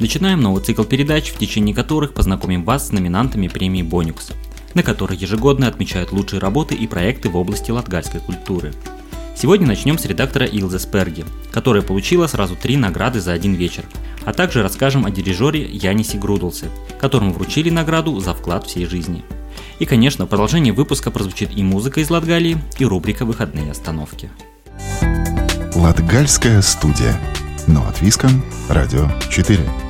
Начинаем 0.00 0.40
новый 0.40 0.62
цикл 0.62 0.82
передач, 0.84 1.30
в 1.30 1.36
течение 1.36 1.74
которых 1.74 2.14
познакомим 2.14 2.64
вас 2.64 2.88
с 2.88 2.90
номинантами 2.90 3.48
премии 3.48 3.82
«Боникс», 3.82 4.30
на 4.72 4.82
которой 4.82 5.14
ежегодно 5.18 5.68
отмечают 5.68 6.10
лучшие 6.10 6.40
работы 6.40 6.74
и 6.74 6.86
проекты 6.86 7.28
в 7.28 7.36
области 7.36 7.70
латгальской 7.70 8.20
культуры. 8.20 8.72
Сегодня 9.36 9.66
начнем 9.66 9.98
с 9.98 10.06
редактора 10.06 10.46
Илзы 10.46 10.78
Сперги, 10.78 11.26
которая 11.52 11.82
получила 11.82 12.26
сразу 12.28 12.56
три 12.56 12.78
награды 12.78 13.20
за 13.20 13.32
один 13.32 13.52
вечер, 13.52 13.84
а 14.24 14.32
также 14.32 14.62
расскажем 14.62 15.04
о 15.04 15.10
дирижере 15.10 15.68
Янисе 15.70 16.16
Грудлсе, 16.16 16.70
которому 16.98 17.34
вручили 17.34 17.68
награду 17.68 18.18
за 18.20 18.32
вклад 18.32 18.66
всей 18.66 18.86
жизни. 18.86 19.22
И, 19.80 19.84
конечно, 19.84 20.24
в 20.24 20.28
продолжении 20.28 20.70
выпуска 20.70 21.10
прозвучит 21.10 21.50
и 21.54 21.62
музыка 21.62 22.00
из 22.00 22.08
Латгалии, 22.08 22.56
и 22.78 22.86
рубрика 22.86 23.26
«Выходные 23.26 23.70
остановки». 23.70 24.30
Латгальская 25.74 26.62
студия. 26.62 27.20
Но 27.66 27.86
от 27.86 28.00
Виском. 28.00 28.42
Радио 28.68 29.10
4. 29.30 29.89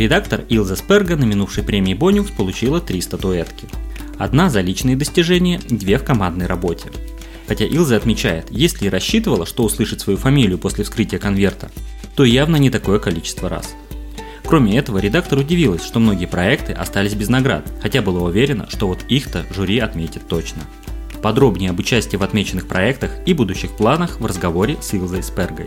Редактор 0.00 0.46
Илза 0.48 0.76
Сперга 0.76 1.14
на 1.14 1.24
минувшей 1.24 1.62
премии 1.62 1.92
Бониус 1.92 2.30
получила 2.30 2.80
три 2.80 3.02
статуэтки. 3.02 3.68
Одна 4.18 4.48
за 4.48 4.62
личные 4.62 4.96
достижения, 4.96 5.60
две 5.68 5.98
в 5.98 6.04
командной 6.04 6.46
работе. 6.46 6.88
Хотя 7.46 7.66
Илза 7.66 7.96
отмечает, 7.96 8.46
если 8.48 8.86
и 8.86 8.88
рассчитывала, 8.88 9.44
что 9.44 9.62
услышит 9.62 10.00
свою 10.00 10.16
фамилию 10.18 10.56
после 10.56 10.84
вскрытия 10.84 11.18
конверта, 11.18 11.70
то 12.16 12.24
явно 12.24 12.56
не 12.56 12.70
такое 12.70 12.98
количество 12.98 13.50
раз. 13.50 13.74
Кроме 14.46 14.78
этого, 14.78 14.96
редактор 14.96 15.40
удивилась, 15.40 15.84
что 15.84 16.00
многие 16.00 16.24
проекты 16.24 16.72
остались 16.72 17.12
без 17.12 17.28
наград, 17.28 17.70
хотя 17.82 18.00
была 18.00 18.22
уверена, 18.22 18.70
что 18.70 18.88
вот 18.88 19.04
их-то 19.10 19.44
жюри 19.54 19.80
отметит 19.80 20.26
точно. 20.26 20.62
Подробнее 21.22 21.68
об 21.68 21.78
участии 21.78 22.16
в 22.16 22.22
отмеченных 22.22 22.68
проектах 22.68 23.10
и 23.26 23.34
будущих 23.34 23.72
планах 23.72 24.18
в 24.18 24.24
разговоре 24.24 24.78
с 24.80 24.94
Илзой 24.94 25.22
Спергой. 25.22 25.66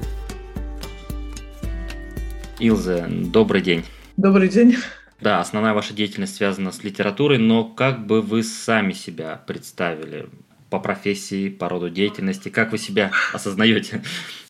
Илза, 2.57 3.05
добрый 3.07 3.61
день. 3.61 3.85
Добрый 4.17 4.47
день. 4.47 4.75
Да, 5.21 5.39
основная 5.39 5.73
ваша 5.73 5.95
деятельность 5.95 6.35
связана 6.35 6.71
с 6.71 6.83
литературой, 6.83 7.39
но 7.39 7.63
как 7.63 8.05
бы 8.05 8.21
вы 8.21 8.43
сами 8.43 8.93
себя 8.93 9.41
представили 9.47 10.27
по 10.69 10.79
профессии, 10.79 11.49
по 11.49 11.67
роду 11.67 11.89
деятельности, 11.89 12.49
как 12.49 12.71
вы 12.71 12.77
себя 12.77 13.11
осознаете? 13.33 14.03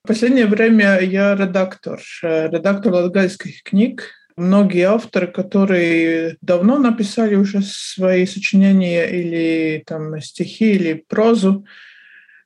В 0.03 0.07
последнее 0.07 0.47
время 0.47 0.99
я 0.99 1.35
редактор, 1.35 2.01
э, 2.23 2.49
редактор 2.49 2.91
латгальских 2.91 3.63
книг. 3.63 4.11
Многие 4.35 4.83
авторы, 4.83 5.27
которые 5.27 6.35
давно 6.41 6.77
написали 6.77 7.35
уже 7.35 7.61
свои 7.61 8.25
сочинения 8.25 9.05
или 9.05 9.81
там 9.85 10.19
стихи, 10.19 10.73
или 10.73 11.05
прозу, 11.07 11.65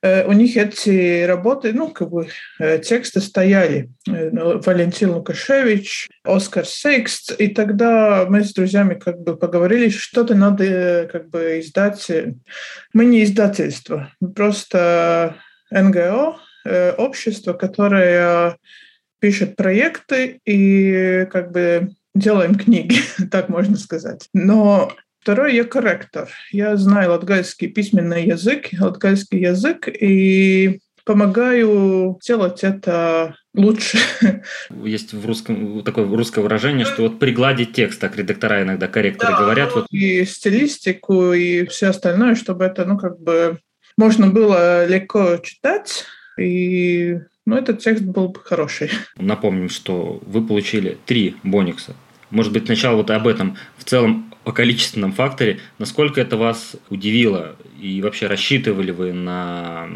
у 0.02 0.32
них 0.32 0.56
эти 0.56 1.24
работы, 1.24 1.72
ну, 1.72 1.88
как 1.90 2.10
бы 2.10 2.28
э, 2.58 2.78
тексты 2.78 3.20
стояли. 3.20 3.90
Ну, 4.06 4.60
Валентин 4.60 5.10
Лукашевич, 5.10 6.08
Оскар 6.24 6.66
Сейкст. 6.66 7.32
И 7.38 7.48
тогда 7.48 8.26
мы 8.28 8.44
с 8.44 8.52
друзьями 8.52 8.94
как 8.94 9.20
бы 9.20 9.36
поговорили, 9.36 9.88
что-то 9.88 10.34
надо 10.34 11.08
как 11.10 11.28
бы 11.30 11.60
издать. 11.60 12.10
Мы 12.92 13.04
не 13.06 13.24
издательство, 13.24 14.12
просто 14.34 15.36
НГО, 15.70 16.36
общество, 16.96 17.52
которое 17.54 18.56
пишет 19.20 19.56
проекты 19.56 20.40
и 20.44 21.26
как 21.30 21.52
бы 21.52 21.90
делаем 22.14 22.54
книги, 22.54 22.98
так 23.30 23.48
можно 23.48 23.76
сказать. 23.76 24.28
Но 24.32 24.92
Второй, 25.20 25.54
я 25.54 25.64
корректор. 25.64 26.28
Я 26.50 26.76
знаю 26.76 27.10
латгальский 27.10 27.68
письменный 27.68 28.26
язык, 28.26 28.68
латгальский 28.78 29.40
язык, 29.40 29.88
и 29.88 30.80
помогаю 31.04 32.18
делать 32.22 32.64
это 32.64 33.34
лучше. 33.54 33.98
Есть 34.84 35.12
в 35.12 35.26
русском 35.26 35.82
такое 35.82 36.06
русское 36.06 36.40
выражение, 36.42 36.84
что 36.84 37.02
вот 37.02 37.18
пригладить 37.18 37.72
текст, 37.72 38.00
так 38.00 38.16
редактора 38.16 38.62
иногда 38.62 38.88
корректоры 38.88 39.32
да, 39.32 39.38
говорят. 39.38 39.74
Вот. 39.74 39.86
И 39.90 40.24
стилистику, 40.24 41.32
и 41.32 41.66
все 41.66 41.88
остальное, 41.88 42.34
чтобы 42.34 42.64
это, 42.64 42.84
ну, 42.84 42.98
как 42.98 43.18
бы 43.20 43.58
можно 43.96 44.28
было 44.28 44.86
легко 44.86 45.38
читать, 45.38 46.04
и 46.38 47.18
ну, 47.46 47.56
этот 47.56 47.80
текст 47.80 48.04
был 48.04 48.28
бы 48.28 48.40
хороший. 48.40 48.90
Напомним, 49.16 49.70
что 49.70 50.20
вы 50.26 50.46
получили 50.46 50.98
три 51.06 51.36
боникса. 51.42 51.96
Может 52.30 52.52
быть, 52.52 52.66
сначала 52.66 52.96
вот 52.96 53.10
об 53.10 53.26
этом 53.26 53.56
в 53.76 53.84
целом 53.84 54.32
о 54.44 54.52
количественном 54.52 55.12
факторе, 55.12 55.60
насколько 55.78 56.20
это 56.20 56.36
вас 56.36 56.76
удивило 56.88 57.56
и 57.80 58.00
вообще 58.00 58.26
рассчитывали 58.26 58.90
вы 58.90 59.12
на 59.12 59.88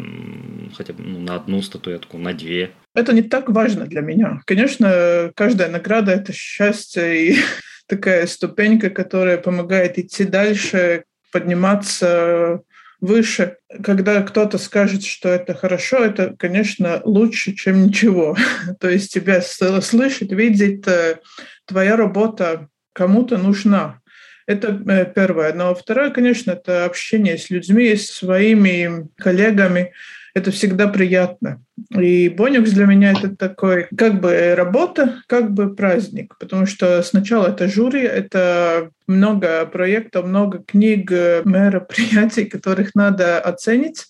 хотя 0.77 0.93
бы 0.93 1.03
ну, 1.03 1.19
на 1.19 1.35
одну 1.35 1.61
статуэтку, 1.61 2.17
на 2.17 2.33
две? 2.33 2.71
Это 2.93 3.13
не 3.13 3.23
так 3.23 3.49
важно 3.49 3.85
для 3.85 4.01
меня. 4.01 4.41
Конечно, 4.45 5.31
каждая 5.35 5.69
награда– 5.69 6.11
это 6.13 6.33
счастье 6.33 7.31
и 7.31 7.37
такая 7.87 8.27
ступенька, 8.27 8.89
которая 8.89 9.37
помогает 9.37 9.97
идти 9.97 10.23
дальше, 10.23 11.05
подниматься 11.31 12.61
выше. 13.03 13.57
Когда 13.83 14.21
кто-то 14.21 14.57
скажет, 14.57 15.03
что 15.03 15.27
это 15.27 15.53
хорошо, 15.53 15.97
это, 15.97 16.35
конечно, 16.39 17.01
лучше, 17.03 17.53
чем 17.53 17.87
ничего. 17.87 18.37
То 18.79 18.89
есть 18.89 19.13
тебя 19.13 19.41
слышать, 19.41 20.31
видеть, 20.31 20.87
э, 20.87 21.17
твоя 21.65 21.97
работа 21.97 22.69
кому-то 22.93 23.37
нужна. 23.37 23.99
Это 24.47 24.81
э, 24.87 25.05
первое. 25.13 25.53
Но 25.53 25.75
второе, 25.75 26.11
конечно, 26.11 26.51
это 26.51 26.85
общение 26.85 27.37
с 27.37 27.49
людьми, 27.49 27.93
с 27.93 28.09
своими 28.09 29.09
коллегами. 29.17 29.91
Это 30.35 30.49
всегда 30.49 30.87
приятно. 30.87 31.63
И 31.91 32.27
Боникс 32.29 32.71
для 32.71 32.85
меня 32.85 33.11
это 33.11 33.35
такой 33.35 33.87
как 33.95 34.19
бы 34.19 34.55
работа, 34.55 35.21
как 35.27 35.51
бы 35.51 35.75
праздник, 35.75 36.35
потому 36.39 36.65
что 36.65 37.03
сначала 37.03 37.49
это 37.49 37.67
жюри, 37.67 38.01
это 38.01 38.89
много 39.05 39.65
проектов, 39.67 40.25
много 40.25 40.63
книг, 40.63 41.11
мероприятий, 41.11 42.45
которых 42.45 42.95
надо 42.95 43.39
оценить 43.39 44.07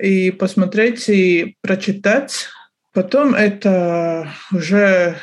и 0.00 0.30
посмотреть 0.30 1.08
и 1.10 1.56
прочитать. 1.60 2.48
Потом 2.92 3.34
это 3.34 4.28
уже 4.52 5.16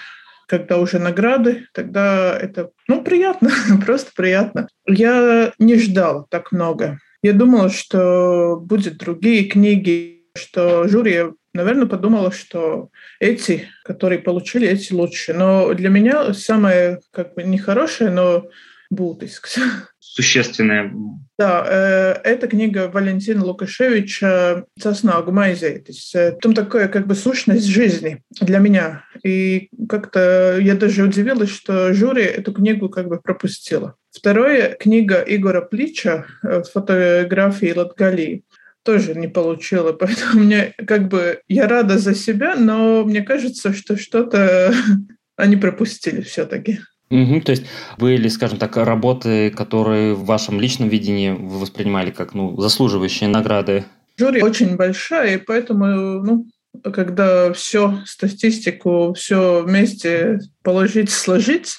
когда 0.47 0.77
уже 0.77 0.97
награды, 0.97 1.67
тогда 1.73 2.37
это, 2.37 2.71
ну, 2.87 3.03
приятно, 3.03 3.51
просто 3.85 4.11
приятно. 4.15 4.69
Я 4.87 5.51
не 5.59 5.77
ждал 5.77 6.25
так 6.29 6.51
много. 6.51 6.99
Я 7.21 7.33
думала, 7.33 7.69
что 7.69 8.57
будет 8.61 8.97
другие 8.97 9.43
книги, 9.43 10.16
что 10.37 10.87
жюри, 10.87 11.25
наверное, 11.53 11.87
подумала, 11.87 12.31
что 12.31 12.89
эти, 13.19 13.67
которые 13.83 14.19
получили, 14.19 14.67
эти 14.67 14.93
лучше. 14.93 15.33
Но 15.33 15.73
для 15.73 15.89
меня 15.89 16.33
самое, 16.33 17.01
как 17.11 17.33
бы, 17.33 17.43
нехорошее, 17.43 18.09
но 18.09 18.47
būtisks. 18.93 19.59
Существенное. 19.99 20.91
Да, 21.37 21.63
э, 21.67 22.13
эта 22.23 22.47
книга 22.47 22.89
Валентина 22.91 23.43
Лукашевича 23.45 24.65
«Соснаgu 24.79 25.31
maizētis». 25.31 26.37
Там 26.41 26.53
такая 26.55 26.87
как 26.87 27.05
бы 27.05 27.13
сущность 27.13 27.67
жизни 27.67 28.23
для 28.41 28.57
меня. 28.57 29.03
И 29.23 29.69
как-то 29.87 30.57
я 30.59 30.73
даже 30.73 31.03
удивилась, 31.03 31.51
что 31.51 31.93
жюри 31.93 32.23
эту 32.23 32.53
книгу 32.53 32.89
как 32.89 33.07
бы 33.07 33.19
пропустила. 33.21 33.95
Второе, 34.11 34.75
книга 34.79 35.23
Игора 35.27 35.61
Плича 35.61 36.25
э, 36.41 36.63
«Фотографии 36.73 37.73
Латгалии» 37.75 38.43
тоже 38.87 39.15
не 39.15 39.27
получила. 39.27 39.91
Поэтому 39.91 40.45
мне 40.45 40.73
как 40.87 41.09
бы 41.09 41.41
я 41.49 41.67
рада 41.67 41.97
за 41.97 42.15
себя, 42.15 42.55
но 42.55 43.03
мне 43.03 43.21
кажется, 43.21 43.73
что 43.73 43.97
что-то 43.97 44.73
они 45.35 45.57
пропустили 45.57 46.21
все-таки. 46.21 46.79
Угу, 47.09 47.41
то 47.41 47.51
есть 47.51 47.65
были, 47.97 48.29
скажем 48.29 48.57
так, 48.57 48.77
работы, 48.77 49.51
которые 49.51 50.13
в 50.13 50.23
вашем 50.23 50.61
личном 50.61 50.87
видении 50.87 51.31
вы 51.31 51.59
воспринимали 51.59 52.11
как 52.11 52.33
ну, 52.33 52.59
заслуживающие 52.59 53.27
награды? 53.27 53.83
Жюри 54.17 54.41
очень 54.41 54.77
большая, 54.77 55.35
и 55.35 55.37
поэтому, 55.37 55.85
ну, 56.23 56.47
когда 56.81 57.51
все 57.51 57.99
статистику, 58.05 59.13
все 59.17 59.63
вместе 59.63 60.39
положить, 60.63 61.09
сложить, 61.09 61.75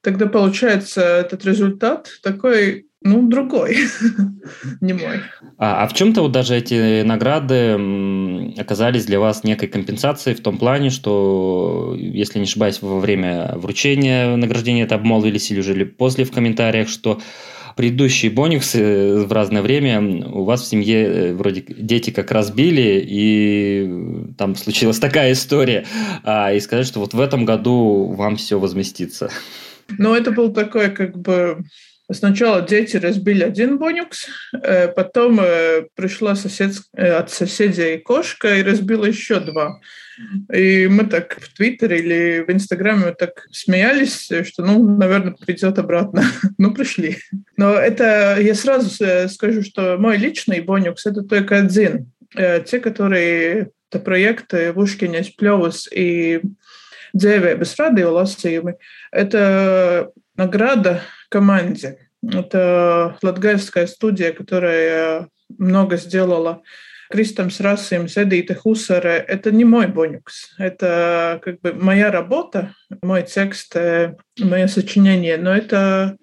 тогда 0.00 0.26
получается 0.26 1.02
этот 1.02 1.44
результат 1.44 2.08
такой, 2.22 2.87
ну, 3.02 3.28
другой, 3.28 3.76
не 4.80 4.92
мой. 4.92 5.20
А, 5.56 5.84
а 5.84 5.88
в 5.88 5.94
чем-то 5.94 6.22
вот 6.22 6.32
даже 6.32 6.56
эти 6.56 7.02
награды 7.02 7.78
оказались 8.58 9.06
для 9.06 9.20
вас 9.20 9.44
некой 9.44 9.68
компенсацией 9.68 10.36
в 10.36 10.40
том 10.40 10.58
плане, 10.58 10.90
что, 10.90 11.96
если 11.96 12.38
не 12.38 12.44
ошибаюсь, 12.44 12.82
во 12.82 12.98
время 12.98 13.52
вручения 13.56 14.34
награждения 14.36 14.82
это 14.82 14.96
обмолвились 14.96 15.50
или 15.50 15.60
уже 15.60 15.86
после 15.86 16.24
в 16.24 16.32
комментариях, 16.32 16.88
что 16.88 17.20
предыдущие 17.76 18.32
бониксы 18.32 19.20
в 19.20 19.32
разное 19.32 19.62
время 19.62 20.26
у 20.26 20.42
вас 20.42 20.62
в 20.62 20.66
семье 20.66 21.04
э, 21.04 21.34
вроде 21.34 21.64
дети 21.68 22.10
как 22.10 22.32
раз 22.32 22.50
били, 22.50 23.00
и 23.06 24.32
там 24.36 24.56
случилась 24.56 24.98
такая 24.98 25.30
история. 25.30 25.86
А, 26.24 26.52
и 26.52 26.58
сказать, 26.58 26.88
что 26.88 26.98
вот 26.98 27.14
в 27.14 27.20
этом 27.20 27.44
году 27.44 28.12
вам 28.16 28.34
все 28.34 28.58
возместится. 28.58 29.30
Ну, 29.96 30.12
это 30.12 30.32
был 30.32 30.52
такой 30.52 30.90
как 30.90 31.16
бы 31.16 31.64
Сначала 32.10 32.62
дети 32.62 32.96
разбили 32.96 33.44
один 33.44 33.78
боникс, 33.78 34.28
э, 34.62 34.88
потом 34.88 35.40
э, 35.40 35.88
пришла 35.94 36.34
сосед, 36.34 36.72
от 36.96 37.30
соседей 37.30 37.98
кошка 37.98 38.56
и 38.56 38.62
разбила 38.62 39.04
еще 39.04 39.40
два. 39.40 39.80
И 40.52 40.88
мы 40.88 41.04
так 41.04 41.38
в 41.40 41.54
Твиттере 41.54 41.98
или 41.98 42.44
в 42.46 42.50
Инстаграме 42.50 43.12
так 43.12 43.46
смеялись, 43.52 44.30
что, 44.46 44.64
ну, 44.64 44.96
наверное, 44.96 45.34
придет 45.34 45.78
обратно. 45.78 46.24
ну, 46.58 46.74
пришли. 46.74 47.18
Но 47.56 47.74
это 47.74 48.38
я 48.40 48.54
сразу 48.54 48.90
скажу, 49.28 49.62
что 49.62 49.96
мой 49.98 50.16
личный 50.16 50.60
боникс– 50.60 51.06
это 51.06 51.22
только 51.22 51.58
один. 51.58 52.10
Э, 52.34 52.60
те, 52.62 52.80
которые 52.80 53.70
это 53.90 54.00
проекты 54.00 54.72
Вушкинес 54.72 55.30
Плевус 55.30 55.88
и 55.92 56.40
Dzēvības 57.16 57.72
радиоlasījumi– 57.78 58.74
это 59.12 60.10
награда 60.36 61.00
команде. 61.28 61.98
Это 62.22 63.16
латгальская 63.22 63.86
студия, 63.86 64.32
которая 64.32 65.28
много 65.58 65.96
сделала 65.96 66.62
Кристомс 67.10 67.60
Расимс, 67.60 68.16
Эдита 68.16 68.54
Хусаре, 68.54 69.24
это 69.26 69.50
не 69.50 69.64
мой 69.64 69.86
боникс. 69.86 70.54
Это 70.58 71.40
как 71.42 71.60
бы 71.60 71.72
моя 71.72 72.10
работа, 72.10 72.74
мой 73.02 73.22
текст, 73.22 73.74
э, 73.76 74.14
мое 74.38 74.66
сочинение, 74.66 75.38
но 75.38 75.56
это 75.56 76.16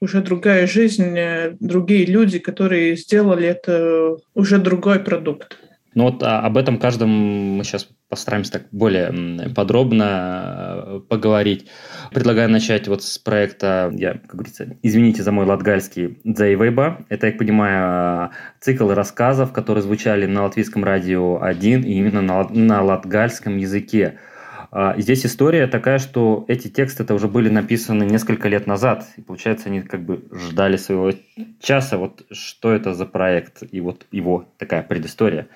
уже 0.00 0.22
другая 0.22 0.66
жизнь, 0.66 1.16
э, 1.16 1.56
другие 1.60 2.04
люди, 2.06 2.38
которые 2.38 2.96
сделали 2.96 3.46
это 3.46 4.16
уже 4.34 4.58
другой 4.58 4.98
продукт. 4.98 5.58
Ну 5.94 6.04
вот 6.04 6.22
а, 6.22 6.40
об 6.40 6.56
этом 6.56 6.78
каждом 6.78 7.10
мы 7.56 7.64
сейчас 7.64 7.88
постараемся 8.08 8.52
так 8.52 8.66
более 8.70 9.50
подробно 9.54 10.84
э, 10.86 11.00
поговорить. 11.08 11.68
Предлагаю 12.12 12.48
начать 12.50 12.86
вот 12.86 13.02
с 13.02 13.18
проекта, 13.18 13.92
я, 13.96 14.14
как 14.14 14.34
говорится, 14.34 14.76
извините 14.82 15.22
за 15.22 15.32
мой 15.32 15.46
латгальский, 15.46 16.18
Дзейвейба. 16.24 17.04
Это, 17.08 17.28
я 17.28 17.32
понимаю, 17.32 18.30
цикл 18.60 18.90
рассказов, 18.90 19.52
которые 19.52 19.82
звучали 19.82 20.26
на 20.26 20.42
латвийском 20.42 20.84
радио 20.84 21.42
1 21.42 21.82
и 21.82 21.94
именно 21.94 22.22
на, 22.22 22.48
на 22.48 22.82
латгальском 22.82 23.56
языке. 23.56 24.18
А, 24.76 24.96
здесь 24.98 25.24
история 25.24 25.68
такая, 25.68 25.98
что 25.98 26.44
эти 26.48 26.66
тексты 26.66 27.04
это 27.04 27.14
уже 27.14 27.28
были 27.28 27.48
написаны 27.48 28.02
несколько 28.02 28.48
лет 28.48 28.66
назад. 28.66 29.06
И 29.16 29.22
получается, 29.22 29.68
они 29.68 29.82
как 29.82 30.04
бы 30.04 30.24
ждали 30.32 30.76
своего 30.76 31.12
часа. 31.60 31.96
Вот 31.96 32.26
что 32.32 32.72
это 32.72 32.92
за 32.92 33.06
проект 33.06 33.62
и 33.70 33.80
вот 33.80 34.06
его 34.10 34.48
такая 34.58 34.82
предыстория. 34.82 35.46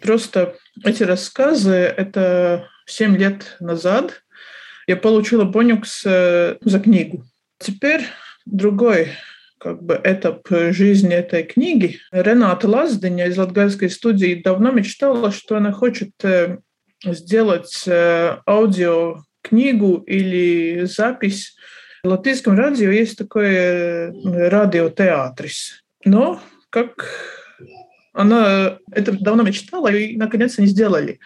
Просто 0.00 0.56
эти 0.84 1.02
рассказы, 1.02 1.72
это 1.72 2.68
7 2.86 3.16
лет 3.16 3.56
назад 3.60 4.22
я 4.86 4.96
получила 4.96 5.44
бонюкс 5.44 6.02
э, 6.06 6.56
за 6.62 6.80
книгу. 6.80 7.24
Теперь 7.58 8.06
другой 8.46 9.08
как 9.58 9.82
бы 9.82 10.00
этап 10.02 10.46
жизни 10.50 11.14
этой 11.14 11.42
книги. 11.42 11.98
Рената 12.10 12.68
Лаздыня 12.68 13.26
из 13.26 13.36
Латгальской 13.36 13.90
студии 13.90 14.40
давно 14.42 14.70
мечтала, 14.70 15.30
что 15.30 15.56
она 15.56 15.72
хочет 15.72 16.12
э, 16.22 16.58
сделать 17.04 17.84
э, 17.86 18.38
аудиокнигу 18.46 20.04
или 20.06 20.84
запись. 20.84 21.56
В 22.02 22.08
латвийском 22.08 22.56
радио 22.56 22.90
есть 22.90 23.18
такой 23.18 24.10
радиотеатрис. 24.48 25.82
Но 26.04 26.40
как 26.70 27.08
она 28.18 28.78
это 28.90 29.12
давно 29.12 29.44
мечтала, 29.44 29.88
и 29.92 30.16
наконец 30.16 30.58
они 30.58 30.66
сделали. 30.66 31.20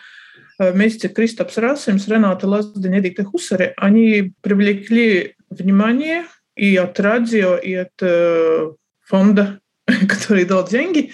Э, 0.58 0.72
вместе 0.72 1.08
Кристопс 1.08 1.56
Расим 1.56 1.98
с 1.98 2.06
Рената 2.06 2.46
Лазден 2.46 2.98
Эдита 2.98 3.24
Хусаре 3.24 3.72
они 3.78 4.34
привлекли 4.42 5.34
внимание 5.48 6.24
и 6.54 6.76
от 6.76 7.00
радио, 7.00 7.56
и 7.56 7.72
от 7.72 7.94
э, 8.02 8.72
фонда, 9.00 9.60
который 9.86 10.44
дал 10.44 10.68
деньги, 10.68 11.12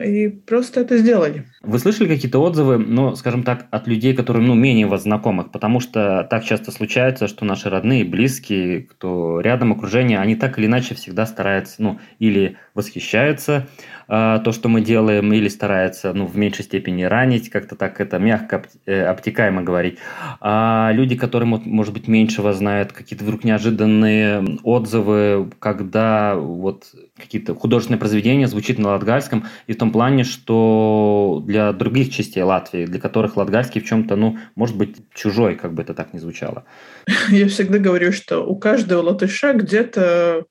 и 0.00 0.28
просто 0.28 0.80
это 0.80 0.96
сделали. 0.98 1.46
Вы 1.60 1.78
слышали 1.78 2.06
какие-то 2.06 2.38
отзывы, 2.38 2.78
ну, 2.78 3.16
скажем 3.16 3.42
так, 3.42 3.66
от 3.70 3.88
людей, 3.88 4.14
которые, 4.14 4.46
ну, 4.46 4.54
менее 4.54 4.86
вас 4.86 5.02
знакомых, 5.02 5.50
потому 5.50 5.80
что 5.80 6.26
так 6.30 6.44
часто 6.44 6.70
случается, 6.70 7.26
что 7.26 7.44
наши 7.44 7.68
родные, 7.68 8.04
близкие, 8.04 8.82
кто 8.82 9.40
рядом, 9.40 9.72
окружение, 9.72 10.20
они 10.20 10.36
так 10.36 10.58
или 10.58 10.66
иначе 10.66 10.94
всегда 10.94 11.26
стараются, 11.26 11.82
ну, 11.82 11.98
или 12.20 12.56
восхищаются 12.78 13.66
э, 14.08 14.40
то, 14.44 14.52
что 14.52 14.68
мы 14.68 14.80
делаем, 14.80 15.32
или 15.32 15.48
стараются, 15.48 16.12
ну, 16.12 16.26
в 16.26 16.36
меньшей 16.36 16.64
степени 16.64 17.02
ранить, 17.02 17.50
как-то 17.50 17.74
так 17.74 18.00
это 18.00 18.18
мягко, 18.18 18.64
э, 18.86 19.02
обтекаемо 19.02 19.62
говорить. 19.62 19.98
А 20.40 20.90
люди, 20.92 21.16
которые, 21.16 21.48
может 21.48 21.92
быть, 21.92 22.06
меньше 22.08 22.40
вас 22.40 22.58
знают, 22.58 22.92
какие-то 22.92 23.24
вдруг 23.24 23.42
неожиданные 23.42 24.58
отзывы, 24.62 25.50
когда 25.58 26.36
вот 26.36 26.84
какие-то 27.16 27.56
художественные 27.56 27.98
произведения 27.98 28.46
звучит 28.46 28.78
на 28.78 28.90
латгальском, 28.90 29.44
и 29.66 29.72
в 29.72 29.76
том 29.76 29.90
плане, 29.90 30.22
что 30.22 31.42
для 31.44 31.72
других 31.72 32.10
частей 32.14 32.44
Латвии, 32.44 32.86
для 32.86 33.00
которых 33.00 33.36
латгальский 33.36 33.80
в 33.80 33.84
чем-то, 33.84 34.14
ну, 34.14 34.38
может 34.54 34.76
быть, 34.76 34.96
чужой, 35.12 35.56
как 35.56 35.74
бы 35.74 35.82
это 35.82 35.94
так 35.94 36.14
ни 36.14 36.18
звучало. 36.18 36.64
Я 37.28 37.48
всегда 37.48 37.78
говорю, 37.78 38.12
что 38.12 38.40
у 38.46 38.56
каждого 38.56 39.02
латыша 39.02 39.52
где-то 39.52 40.44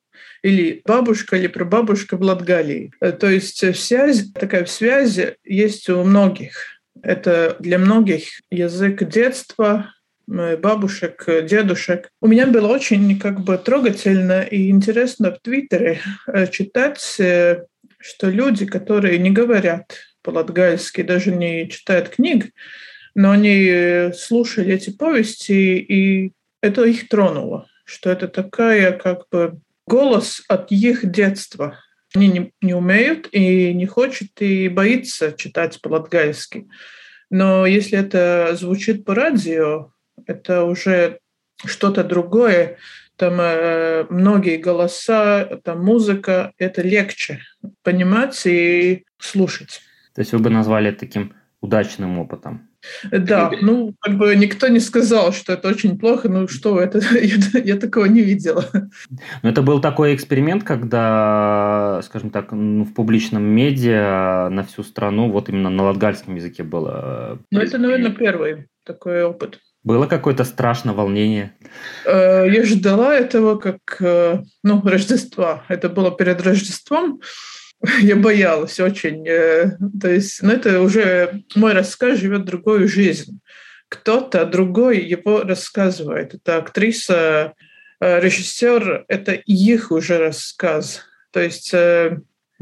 или 0.44 0.82
бабушка, 0.86 1.38
или 1.38 1.48
прабабушка 1.48 2.18
в 2.18 2.22
Латгалии. 2.22 2.92
Э, 3.02 3.12
то 3.12 3.30
есть 3.30 3.76
связь, 3.76 4.32
такая 4.32 4.66
связь 4.66 5.20
есть 5.44 5.90
у 5.90 6.04
многих. 6.04 6.80
Это 7.02 7.56
для 7.60 7.78
многих 7.78 8.24
язык 8.50 9.04
детства, 9.08 9.94
э, 10.30 10.58
бабушек, 10.58 11.26
дедушек. 11.46 12.10
У 12.22 12.28
меня 12.28 12.48
было 12.48 12.68
очень 12.68 13.20
как 13.20 13.42
бы 13.42 13.58
трогательно 13.58 14.42
и 14.42 14.70
интересно 14.70 15.32
в 15.32 15.40
Твиттере 15.40 16.00
э, 16.28 16.48
читать, 16.48 17.00
что 17.00 18.30
люди, 18.30 18.66
которые 18.66 19.18
не 19.18 19.32
говорят 19.32 19.98
по-латгальски, 20.22 21.02
даже 21.02 21.32
не 21.32 21.70
читают 21.70 22.10
книг, 22.10 22.52
но 23.16 23.32
они 23.32 24.12
слушали 24.14 24.74
эти 24.74 24.92
повести, 24.92 25.78
и 25.78 26.32
это 26.62 26.84
их 26.84 27.10
тронуло, 27.10 27.68
что 27.86 28.12
это 28.12 28.28
такая 28.28 28.92
как 28.92 29.24
бы 29.32 29.60
голос 29.88 30.44
от 30.48 30.72
их 30.72 31.10
детства. 31.10 31.80
Они 32.14 32.28
не, 32.28 32.52
не 32.62 32.74
умеют 32.74 33.28
и 33.32 33.74
не 33.74 33.86
хотят, 33.86 34.30
и 34.40 34.70
боится 34.70 35.34
читать 35.34 35.82
по-латгальски. 35.82 36.68
Но 37.30 37.66
если 37.66 37.98
это 37.98 38.56
звучит 38.56 39.04
по 39.04 39.16
радио, 39.16 39.92
это 40.26 40.64
уже 40.64 41.20
что-то 41.66 42.04
другое. 42.04 42.78
Там 43.16 43.40
э, 43.42 44.06
многие 44.10 44.58
голоса, 44.58 45.60
там 45.64 45.84
музыка, 45.84 46.54
это 46.58 46.82
легче 46.82 47.42
понимать 47.84 48.40
и 48.46 49.06
слушать. 49.20 49.82
То 50.14 50.22
есть 50.22 50.34
вы 50.34 50.40
бы 50.40 50.50
назвали 50.50 50.90
это 50.90 51.00
таким 51.00 51.34
удачным 51.60 52.20
опытом? 52.20 52.67
Да, 53.12 53.52
ну, 53.62 53.94
как 54.00 54.18
бы 54.18 54.36
никто 54.36 54.68
не 54.68 54.80
сказал, 54.80 55.34
что 55.34 55.54
это 55.54 55.68
очень 55.68 55.98
плохо, 55.98 56.30
ну 56.30 56.48
что, 56.48 56.80
это, 56.80 57.00
я, 57.22 57.60
я 57.64 57.76
такого 57.78 58.06
не 58.06 58.22
видела. 58.22 58.66
Но 59.44 59.50
это 59.50 59.62
был 59.62 59.82
такой 59.82 60.16
эксперимент, 60.16 60.64
когда, 60.64 62.02
скажем 62.04 62.30
так, 62.30 62.52
ну, 62.52 62.84
в 62.84 62.94
публичном 62.94 63.44
медиа 63.44 64.50
на 64.50 64.64
всю 64.64 64.84
страну, 64.84 65.30
вот 65.32 65.50
именно 65.50 65.70
на 65.70 65.84
латгальском 65.84 66.36
языке 66.36 66.64
было. 66.64 67.40
Ну, 67.52 67.60
это, 67.60 67.78
наверное, 67.78 68.12
первый 68.12 68.68
такой 68.86 69.24
опыт. 69.24 69.60
Было 69.84 70.06
какое-то 70.06 70.44
страшное 70.44 70.94
волнение? 70.94 71.54
Э, 72.06 72.46
я 72.50 72.66
ждала 72.66 73.16
этого 73.16 73.58
как, 73.58 73.80
э, 74.02 74.42
ну, 74.64 74.82
Рождества. 74.84 75.64
Это 75.70 75.88
было 75.88 76.12
перед 76.12 76.42
Рождеством. 76.42 77.22
Я 78.02 78.16
боялась 78.16 78.80
очень. 78.80 79.28
Э, 79.28 79.78
то 80.00 80.10
есть, 80.10 80.42
ну, 80.42 80.52
это 80.52 80.82
уже 80.82 81.44
мой 81.56 81.74
рассказ 81.74 82.20
живет 82.20 82.46
другую 82.46 82.88
жизнь. 82.88 83.40
Кто-то 83.90 84.46
другой 84.46 85.00
его 85.00 85.44
рассказывает. 85.44 86.34
Это 86.34 86.58
актриса, 86.58 87.54
э, 88.00 88.20
режиссер, 88.20 89.06
это 89.08 89.34
их 89.34 89.92
уже 89.92 90.18
рассказ. 90.18 91.04
То 91.32 91.42
есть 91.42 91.74
э, 91.74 92.20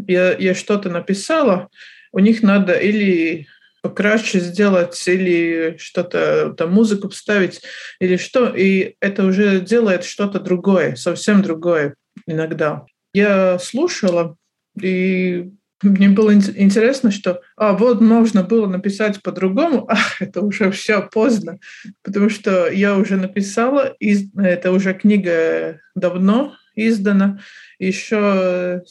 я, 0.07 0.35
я 0.37 0.53
что-то 0.53 0.89
написала, 0.89 1.69
у 2.11 2.19
них 2.19 2.43
надо 2.43 2.73
или 2.73 3.47
покраще 3.81 4.39
сделать, 4.39 5.01
или 5.07 5.77
что-то, 5.77 6.53
там, 6.57 6.73
музыку 6.73 7.09
вставить, 7.09 7.61
или 7.99 8.17
что, 8.17 8.47
и 8.47 8.95
это 8.99 9.23
уже 9.25 9.59
делает 9.59 10.03
что-то 10.03 10.39
другое, 10.39 10.95
совсем 10.95 11.43
другое 11.43 11.95
иногда. 12.25 12.85
Я 13.13 13.59
слушала, 13.59 14.37
и 14.81 15.51
мне 15.81 16.09
было 16.09 16.33
интересно, 16.33 17.11
что 17.11 17.41
а, 17.57 17.73
вот 17.73 18.01
можно 18.01 18.43
было 18.43 18.67
написать 18.67 19.21
по-другому, 19.21 19.87
а 19.89 19.97
это 20.19 20.41
уже 20.41 20.71
все 20.71 21.01
поздно, 21.01 21.59
потому 22.03 22.29
что 22.29 22.69
я 22.69 22.97
уже 22.97 23.17
написала, 23.17 23.93
и 23.99 24.29
это 24.37 24.71
уже 24.71 24.93
книга 24.93 25.79
давно 25.95 26.55
издана, 26.75 27.39
еще 27.79 28.83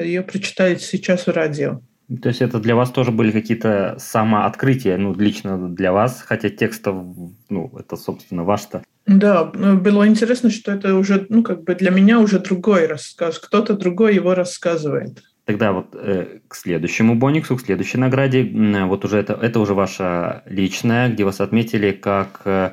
ее 0.00 0.22
прочитали 0.22 0.76
сейчас 0.76 1.26
в 1.26 1.30
радио. 1.30 1.80
То 2.20 2.28
есть 2.28 2.42
это 2.42 2.58
для 2.58 2.74
вас 2.74 2.90
тоже 2.90 3.10
были 3.10 3.30
какие-то 3.30 3.96
самооткрытия, 3.98 4.98
ну, 4.98 5.14
лично 5.14 5.70
для 5.74 5.92
вас, 5.92 6.22
хотя 6.26 6.50
текстов, 6.50 7.06
ну, 7.48 7.72
это, 7.78 7.96
собственно, 7.96 8.44
ваш-то. 8.44 8.82
Да, 9.06 9.44
было 9.44 10.06
интересно, 10.06 10.50
что 10.50 10.72
это 10.72 10.94
уже, 10.94 11.24
ну, 11.30 11.42
как 11.42 11.64
бы 11.64 11.74
для 11.74 11.90
меня 11.90 12.18
уже 12.18 12.38
другой 12.38 12.86
рассказ, 12.86 13.38
кто-то 13.38 13.74
другой 13.74 14.14
его 14.14 14.34
рассказывает. 14.34 15.22
Тогда 15.44 15.72
вот 15.72 15.88
э, 15.94 16.38
к 16.46 16.54
следующему 16.54 17.16
Бониксу, 17.16 17.56
к 17.56 17.62
следующей 17.62 17.98
награде, 17.98 18.44
вот 18.86 19.04
уже 19.04 19.18
это, 19.18 19.32
это 19.32 19.58
уже 19.58 19.74
ваша 19.74 20.44
личная, 20.46 21.08
где 21.08 21.24
вас 21.24 21.40
отметили 21.40 21.90
как 21.90 22.42
э, 22.44 22.72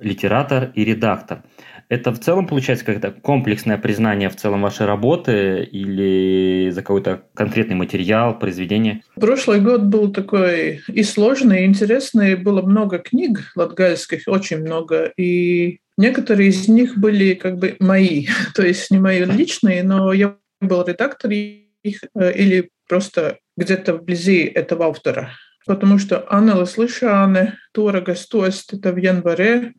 литератор 0.00 0.70
и 0.74 0.84
редактор. 0.84 1.42
Это 1.88 2.12
в 2.12 2.20
целом 2.20 2.46
получается 2.46 2.84
как-то 2.84 3.10
комплексное 3.10 3.76
признание 3.76 4.28
в 4.28 4.36
целом 4.36 4.62
вашей 4.62 4.86
работы 4.86 5.64
или 5.64 6.70
за 6.70 6.82
какой-то 6.82 7.24
конкретный 7.34 7.74
материал, 7.74 8.38
произведение? 8.38 9.02
Прошлый 9.16 9.60
год 9.60 9.82
был 9.82 10.12
такой 10.12 10.82
и 10.86 11.02
сложный, 11.02 11.62
и 11.62 11.66
интересный. 11.66 12.36
Было 12.36 12.62
много 12.62 13.00
книг 13.00 13.40
латгальских, 13.56 14.22
очень 14.28 14.58
много. 14.58 15.12
И 15.16 15.80
некоторые 15.98 16.50
из 16.50 16.68
них 16.68 16.96
были 16.96 17.34
как 17.34 17.58
бы 17.58 17.74
мои, 17.80 18.28
то 18.54 18.64
есть 18.64 18.92
не 18.92 19.00
мои 19.00 19.24
личные, 19.24 19.82
но 19.82 20.12
я 20.12 20.36
был 20.60 20.84
редактор 20.86 21.32
э, 21.32 21.59
или 21.82 22.70
просто 22.88 23.38
где-то 23.56 23.94
вблизи 23.94 24.44
этого 24.44 24.86
автора. 24.86 25.32
Потому 25.66 25.98
что 25.98 26.26
Анна 26.30 26.64
Слышаны, 26.64 27.58
Тура 27.72 28.00
Гастуэст, 28.00 28.72
это 28.74 28.92
в 28.92 28.96
январе, 28.96 29.74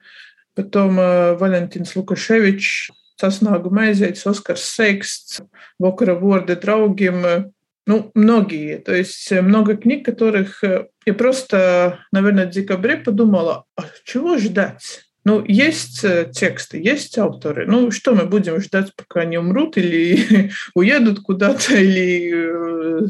потом 0.53 0.99
э, 0.99 1.35
Валентинс 1.35 1.95
Лукашевич, 1.95 2.91
Сасnāgu 3.21 3.69
Mēzēts, 3.69 4.29
Оскар 4.29 4.57
Сейкст, 4.57 5.41
Вокара 5.79 6.15
Ворды 6.15 6.55
Драугим, 6.55 7.25
э, 7.25 7.51
ну, 7.87 8.11
многие. 8.13 8.77
То 8.77 8.93
есть 8.95 9.31
много 9.31 9.75
книг, 9.75 10.05
которых 10.05 10.63
я 10.63 11.13
просто, 11.13 11.99
наверное, 12.11 12.45
в 12.45 12.51
декабре 12.51 12.97
подумала, 12.97 13.65
а 13.75 13.85
чего 14.05 14.37
ждать? 14.37 15.10
Ну, 15.23 15.43
есть 15.47 16.03
тексты, 16.33 16.81
есть 16.81 17.17
авторы. 17.17 17.65
Ну, 17.67 17.91
что 17.91 18.15
мы 18.15 18.25
будем 18.25 18.59
ждать, 18.59 18.95
пока 18.95 19.21
они 19.21 19.37
умрут 19.37 19.77
или 19.77 20.51
уедут 20.73 21.19
куда-то, 21.19 21.75
или 21.75 23.07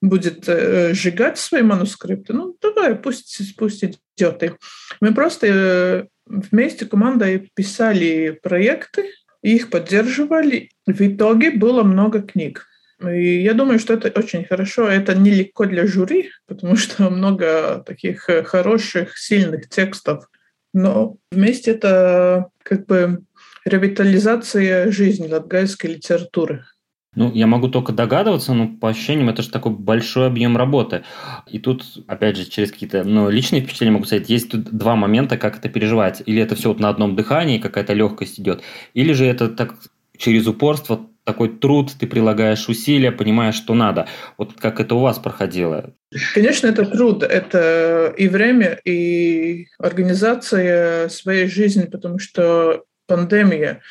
будет 0.00 0.44
сжигать 0.46 1.38
свои 1.38 1.62
манускрипты? 1.62 2.32
Ну, 2.32 2.56
давай, 2.62 2.94
пусть, 2.94 3.56
пусть 3.56 3.84
идет. 3.84 4.42
И 4.42 4.52
мы 5.00 5.14
просто 5.14 6.08
вместе 6.26 6.86
командой 6.86 7.50
писали 7.54 8.38
проекты, 8.42 9.10
их 9.42 9.70
поддерживали. 9.70 10.70
В 10.86 11.00
итоге 11.00 11.50
было 11.50 11.82
много 11.82 12.22
книг. 12.22 12.66
И 13.02 13.42
я 13.42 13.54
думаю, 13.54 13.78
что 13.78 13.94
это 13.94 14.10
очень 14.18 14.44
хорошо. 14.44 14.88
Это 14.88 15.14
нелегко 15.14 15.64
для 15.66 15.86
жюри, 15.86 16.30
потому 16.46 16.76
что 16.76 17.10
много 17.10 17.82
таких 17.86 18.28
хороших, 18.44 19.18
сильных 19.18 19.68
текстов. 19.68 20.26
Но 20.72 21.16
вместе 21.32 21.72
это 21.72 22.50
как 22.62 22.86
бы 22.86 23.24
ревитализация 23.64 24.90
жизни 24.90 25.28
латгальской 25.28 25.94
литературы. 25.94 26.64
Ну, 27.16 27.32
я 27.32 27.48
могу 27.48 27.66
только 27.68 27.92
догадываться, 27.92 28.54
но 28.54 28.68
по 28.68 28.88
ощущениям 28.88 29.28
это 29.30 29.42
же 29.42 29.50
такой 29.50 29.72
большой 29.72 30.28
объем 30.28 30.56
работы. 30.56 31.02
И 31.48 31.58
тут, 31.58 31.84
опять 32.06 32.36
же, 32.36 32.44
через 32.44 32.70
какие-то 32.70 33.02
ну, 33.02 33.28
личные 33.28 33.62
впечатления 33.62 33.94
могу 33.94 34.04
сказать, 34.04 34.30
есть 34.30 34.50
тут 34.50 34.70
два 34.70 34.94
момента, 34.94 35.36
как 35.36 35.58
это 35.58 35.68
переживается. 35.68 36.22
Или 36.22 36.40
это 36.40 36.54
все 36.54 36.68
вот 36.68 36.78
на 36.78 36.88
одном 36.88 37.16
дыхании, 37.16 37.58
какая-то 37.58 37.94
легкость 37.94 38.38
идет, 38.38 38.62
или 38.94 39.12
же 39.12 39.26
это 39.26 39.48
так 39.48 39.74
через 40.16 40.46
упорство, 40.46 41.09
такой 41.24 41.48
труд, 41.48 41.92
ты 41.98 42.06
прилагаешь 42.06 42.68
усилия, 42.68 43.12
понимаешь, 43.12 43.54
что 43.54 43.74
надо. 43.74 44.08
Вот 44.38 44.54
как 44.54 44.80
это 44.80 44.94
у 44.94 45.00
вас 45.00 45.18
проходило? 45.18 45.94
Конечно, 46.34 46.66
это 46.66 46.84
труд, 46.86 47.22
это 47.22 48.12
и 48.16 48.28
время, 48.28 48.80
и 48.84 49.66
организация 49.78 51.08
своей 51.08 51.46
жизни, 51.48 51.86
потому 51.86 52.18
что 52.18 52.84
пандемия, 53.06 53.82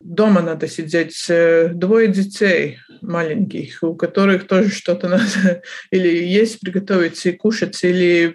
Дома 0.00 0.42
надо 0.42 0.68
сидеть, 0.68 1.24
э, 1.28 1.70
двое 1.72 2.08
детей 2.08 2.78
маленьких, 3.00 3.82
у 3.82 3.94
которых 3.94 4.46
тоже 4.46 4.70
что-то 4.70 5.08
надо 5.08 5.62
или 5.90 6.08
есть 6.08 6.60
приготовить 6.60 7.24
и 7.26 7.32
кушать, 7.32 7.82
или 7.82 8.34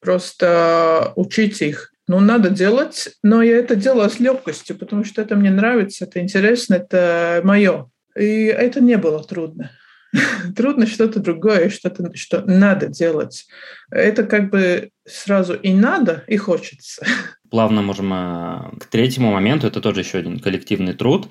просто 0.00 1.12
учить 1.16 1.60
их. 1.62 1.89
Ну, 2.10 2.18
надо 2.18 2.50
делать, 2.50 3.10
но 3.22 3.40
я 3.40 3.58
это 3.58 3.76
делала 3.76 4.08
с 4.08 4.18
легкостью, 4.18 4.76
потому 4.76 5.04
что 5.04 5.22
это 5.22 5.36
мне 5.36 5.48
нравится, 5.48 6.06
это 6.06 6.18
интересно, 6.18 6.74
это 6.74 7.40
мое. 7.44 7.88
И 8.16 8.46
это 8.46 8.80
не 8.80 8.96
было 8.96 9.22
трудно. 9.22 9.70
Трудно 10.56 10.88
что-то 10.88 11.20
другое, 11.20 11.70
что-то, 11.70 12.10
что 12.16 12.42
надо 12.44 12.88
делать. 12.88 13.46
Это 13.92 14.24
как 14.24 14.50
бы 14.50 14.90
сразу 15.06 15.54
и 15.54 15.72
надо, 15.72 16.24
и 16.26 16.36
хочется. 16.36 17.06
Плавно 17.50 17.82
можем 17.82 18.12
э, 18.12 18.78
к 18.78 18.86
третьему 18.86 19.32
моменту. 19.32 19.66
Это 19.66 19.80
тоже 19.80 20.00
еще 20.00 20.18
один 20.18 20.38
коллективный 20.38 20.92
труд. 20.92 21.28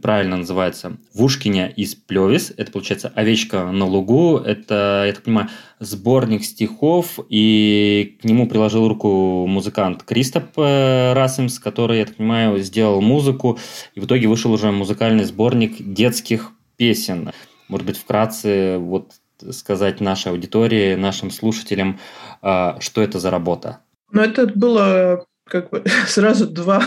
Правильно 0.00 0.36
называется 0.36 0.96
«Вушкиня 1.14 1.66
из 1.66 1.96
Плевис». 1.96 2.52
Это, 2.56 2.70
получается, 2.70 3.12
«Овечка 3.14 3.72
на 3.72 3.84
лугу». 3.84 4.38
Это, 4.38 5.04
я 5.06 5.12
так 5.12 5.24
понимаю, 5.24 5.48
сборник 5.80 6.44
стихов. 6.44 7.18
И 7.28 8.18
к 8.22 8.24
нему 8.24 8.48
приложил 8.48 8.86
руку 8.86 9.46
музыкант 9.48 10.04
Кристоп 10.04 10.44
э, 10.58 11.12
Расимс, 11.14 11.58
который, 11.58 11.98
я 11.98 12.06
так 12.06 12.14
понимаю, 12.14 12.58
сделал 12.60 13.00
музыку. 13.00 13.58
И 13.94 14.00
в 14.00 14.06
итоге 14.06 14.28
вышел 14.28 14.52
уже 14.52 14.70
музыкальный 14.70 15.24
сборник 15.24 15.74
детских 15.78 16.52
песен. 16.76 17.32
Может 17.66 17.84
быть, 17.84 17.96
вкратце 17.98 18.78
вот 18.78 19.14
сказать 19.50 20.00
нашей 20.00 20.30
аудитории, 20.30 20.94
нашим 20.94 21.32
слушателям, 21.32 21.98
э, 22.42 22.74
что 22.78 23.02
это 23.02 23.18
за 23.18 23.30
работа? 23.30 23.80
Ну, 24.12 24.22
это 24.22 24.46
было 24.46 25.26
как 25.48 25.70
бы 25.70 25.82
сразу 26.06 26.46
два, 26.46 26.82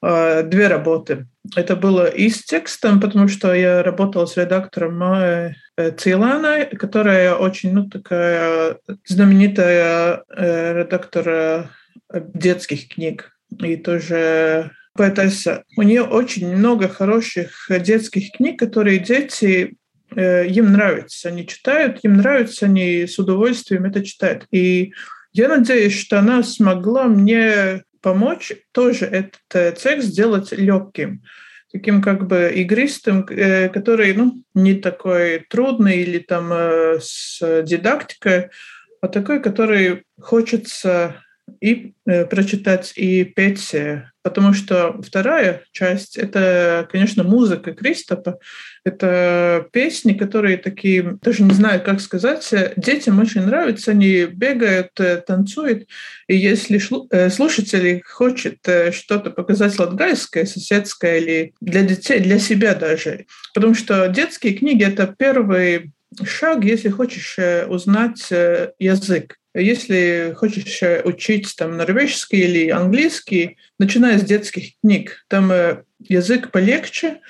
а, 0.00 0.42
две 0.42 0.68
работы. 0.68 1.26
Это 1.56 1.76
было 1.76 2.06
и 2.06 2.30
с 2.30 2.42
текстом, 2.42 3.00
потому 3.00 3.28
что 3.28 3.52
я 3.52 3.82
работала 3.82 4.26
с 4.26 4.36
редактором 4.36 4.98
Майей 4.98 5.56
э, 5.76 5.90
Циланой, 5.90 6.66
которая 6.66 7.34
очень 7.34 7.74
ну, 7.74 7.88
такая 7.88 8.78
знаменитая 9.06 10.22
э, 10.34 10.78
редактор 10.80 11.28
э, 11.28 11.64
детских 12.32 12.88
книг 12.88 13.36
и 13.60 13.76
тоже 13.76 14.70
поэтесса. 14.94 15.64
У 15.76 15.82
нее 15.82 16.02
очень 16.02 16.56
много 16.56 16.88
хороших 16.88 17.68
детских 17.68 18.32
книг, 18.32 18.58
которые 18.58 18.98
дети 18.98 19.76
им 20.16 20.72
нравятся. 20.72 21.28
Они 21.28 21.44
читают, 21.44 21.98
им 22.04 22.18
нравится, 22.18 22.66
они 22.66 23.04
с 23.04 23.18
удовольствием 23.18 23.84
это 23.84 24.04
читают. 24.04 24.46
И 24.52 24.92
я 25.34 25.48
надеюсь, 25.48 25.98
что 25.98 26.20
она 26.20 26.42
смогла 26.42 27.04
мне 27.04 27.82
помочь 28.00 28.52
тоже 28.72 29.06
этот 29.06 29.40
э, 29.52 29.72
текст 29.72 30.08
сделать 30.08 30.52
легким, 30.52 31.22
таким 31.72 32.00
как 32.02 32.28
бы 32.28 32.52
игристым, 32.54 33.26
э, 33.28 33.68
который 33.68 34.14
ну, 34.14 34.42
не 34.54 34.74
такой 34.74 35.44
трудный 35.50 35.98
или 36.02 36.18
там 36.18 36.52
э, 36.52 37.00
с 37.00 37.62
дидактикой, 37.62 38.50
а 39.00 39.08
такой, 39.08 39.42
который 39.42 40.04
хочется 40.20 41.23
и 41.60 41.94
прочитать, 42.04 42.92
и 42.96 43.24
петь 43.24 43.74
Потому 44.24 44.54
что 44.54 45.02
вторая 45.02 45.64
часть— 45.70 46.16
это, 46.18 46.88
конечно, 46.90 47.24
музыка 47.24 47.74
Кристопа. 47.74 48.38
Это 48.82 49.66
песни, 49.70 50.14
которые 50.14 50.56
такие, 50.56 51.18
даже 51.20 51.42
не 51.42 51.52
знаю, 51.52 51.82
как 51.84 52.00
сказать, 52.00 52.48
детям 52.76 53.20
очень 53.20 53.42
нравятся, 53.42 53.90
они 53.90 54.24
бегают, 54.24 54.92
танцуют. 55.26 55.86
И 56.26 56.36
если 56.36 56.80
э, 57.10 57.28
слушатель 57.28 58.02
хочет 58.02 58.66
э, 58.66 58.92
что-то 58.92 59.30
показать 59.30 59.78
латгальское, 59.78 60.46
соседское 60.46 61.18
или 61.18 61.54
для 61.60 61.82
детей, 61.82 62.18
для 62.18 62.38
себя 62.38 62.74
даже, 62.74 63.26
потому 63.52 63.74
что 63.74 64.08
детские 64.08 64.54
книги— 64.54 64.84
это 64.86 65.14
первый 65.18 65.92
шаг, 66.24 66.64
если 66.64 66.88
хочешь 66.88 67.34
э, 67.36 67.66
узнать 67.66 68.30
язык. 68.78 69.36
Если 69.54 70.34
хочешь 70.36 70.82
учить 71.04 71.54
там 71.56 71.76
норвежский 71.76 72.40
или 72.40 72.70
английский, 72.70 73.56
начиная 73.78 74.18
с 74.18 74.22
детских 74.22 74.72
книг, 74.80 75.24
там 75.28 75.52
э, 75.52 75.84
язык 76.00 76.50
полегче, 76.50 77.20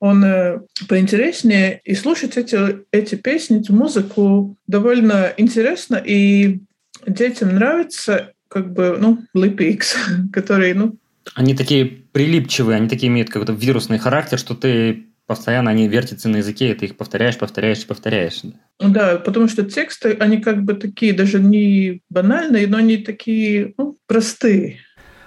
он 0.00 0.24
э, 0.24 0.60
поинтереснее, 0.88 1.80
и 1.84 1.94
слушать 1.94 2.36
эти, 2.36 2.78
эти 2.92 3.16
песни, 3.16 3.60
эту 3.60 3.74
музыку 3.74 4.56
довольно 4.66 5.32
интересно, 5.36 5.96
и 5.96 6.60
детям 7.06 7.54
нравится 7.54 8.32
как 8.48 8.72
бы, 8.72 8.96
ну, 8.98 9.18
липикс, 9.34 9.96
который, 10.32 10.72
ну... 10.74 10.96
Они 11.34 11.54
такие 11.54 11.84
прилипчивые, 11.84 12.76
они 12.76 12.88
такие 12.88 13.08
имеют 13.08 13.28
какой-то 13.28 13.52
вирусный 13.52 13.98
характер, 13.98 14.38
что 14.38 14.54
ты 14.54 15.07
постоянно 15.28 15.70
они 15.70 15.86
вертятся 15.86 16.28
на 16.28 16.38
языке, 16.38 16.70
и 16.70 16.74
ты 16.74 16.86
их 16.86 16.96
повторяешь, 16.96 17.38
повторяешь, 17.38 17.86
повторяешь. 17.86 18.40
Да, 18.80 19.16
потому 19.16 19.46
что 19.46 19.62
тексты, 19.62 20.16
они 20.18 20.38
как 20.38 20.64
бы 20.64 20.74
такие 20.74 21.12
даже 21.12 21.38
не 21.38 22.00
банальные, 22.08 22.66
но 22.66 22.78
они 22.78 22.96
такие 22.96 23.74
ну, 23.76 23.96
простые. 24.08 24.80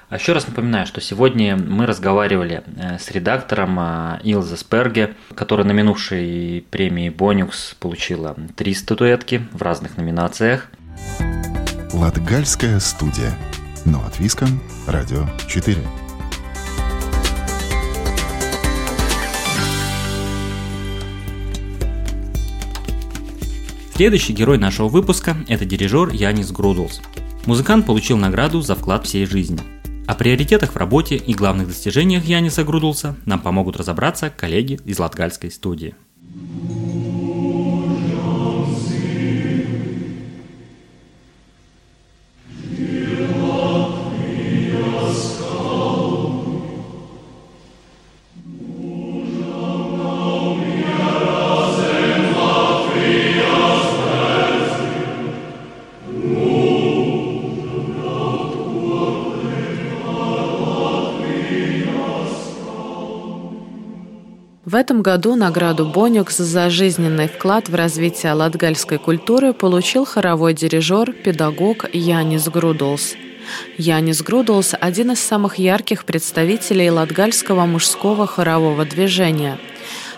А 0.10 0.16
еще 0.16 0.34
раз 0.34 0.46
напоминаю, 0.46 0.88
что 0.88 1.00
сегодня 1.00 1.56
мы 1.56 1.86
разговаривали 1.86 2.64
э, 2.66 2.98
с 2.98 3.12
редактором 3.12 3.80
э, 3.80 4.20
Илза 4.24 4.58
Сперге, 4.58 5.14
которая 5.36 5.66
на 5.66 5.72
минувшей 5.72 6.66
премии 6.70 7.08
Боникс 7.08 7.76
получила 7.80 8.36
три 8.58 8.74
статуэтки 8.74 9.48
в 9.54 9.62
разных 9.62 9.96
номинациях. 9.96 10.70
Латгальская 11.94 12.80
студия. 12.80 13.32
Но 13.86 14.04
от 14.06 14.20
Виском. 14.20 14.62
Радио 14.86 15.30
4. 15.48 15.78
Следующий 24.02 24.34
герой 24.34 24.58
нашего 24.58 24.88
выпуска– 24.88 25.38
это 25.48 25.64
дирижер 25.64 26.10
Янис 26.10 26.52
Грудлс. 26.52 27.02
Музыкант 27.46 27.86
получил 27.86 28.18
награду 28.18 28.60
за 28.62 28.74
вклад 28.74 29.06
всей 29.06 29.28
жизни– 29.28 29.60
о 30.08 30.16
приоритетах 30.16 30.74
в 30.74 30.76
работе 30.76 31.16
и 31.16 31.34
главных 31.34 31.68
достижениях 31.68 32.26
Яниса 32.26 32.66
Грудулса 32.66 33.16
нам 33.26 33.40
помогут 33.40 33.78
разобраться 33.78 34.30
коллеги 34.30 34.78
из 34.84 35.00
Латгальской 35.00 35.50
студии. 35.50 35.96
Году 65.12 65.36
награду 65.36 65.86
Бонюкс 65.86 66.38
за 66.38 66.70
жизненный 66.70 67.28
вклад 67.28 67.68
в 67.68 67.76
развитие 67.76 68.32
латгальской 68.32 68.98
культуры 68.98 69.52
получил 69.52 70.06
хоровой 70.06 70.54
дирижер, 70.54 71.12
педагог 71.12 71.84
Янис 71.92 72.48
Грудулс. 72.48 73.16
Янис 73.78 74.22
Грудулс– 74.22 74.74
один 74.80 75.12
из 75.12 75.20
самых 75.20 75.60
ярких 75.60 76.06
представителей 76.06 76.90
латгальского 76.90 77.66
мужского 77.66 78.26
хорового 78.26 78.86
движения. 78.86 79.60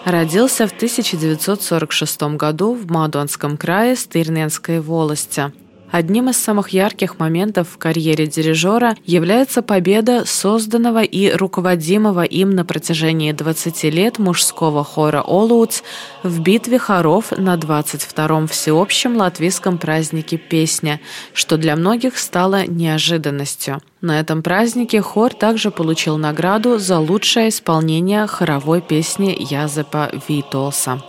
Родился 0.05 0.67
в 0.67 0.73
1946 0.73 2.21
году 2.37 2.75
в 2.75 2.85
Мадуанском 2.91 3.57
крае 3.57 3.95
Стырненской 3.95 4.79
волости– 4.79 5.51
Одним 5.93 6.31
из 6.31 6.37
самых 6.37 6.69
ярких 6.69 7.19
моментов 7.19 7.67
в 7.69 7.77
карьере 7.77 8.25
дирижера 8.25 8.97
является 9.05 9.61
победа 9.61 10.23
созданного 10.25 11.03
и 11.03 11.31
руководимого 11.31 12.23
им 12.23 12.49
на 12.49 12.65
протяжении 12.65 13.31
20 13.31 13.83
лет 13.93 14.17
мужского 14.17 14.83
хора 14.83 15.21
«Олуц» 15.21 15.83
в 16.23 16.41
битве 16.41 16.79
хоров 16.79 17.29
на 17.37 17.57
22-м 17.57 18.47
всеобщем 18.47 19.17
латвийском 19.17 19.77
празднике 19.77 20.37
«Песня», 20.37 20.99
что 21.31 21.57
для 21.57 21.75
многих 21.75 22.17
стало 22.17 22.65
неожиданностью. 22.65 23.79
На 24.01 24.19
этом 24.19 24.41
празднике 24.41 24.99
хор 24.99 25.31
также 25.35 25.69
получил 25.69 26.17
награду 26.17 26.79
за 26.79 26.97
лучшее 26.97 27.49
исполнение 27.49 28.25
хоровой 28.25 28.81
песни 28.81 29.37
Язепа 29.39 30.09
Витолса. 30.27 31.03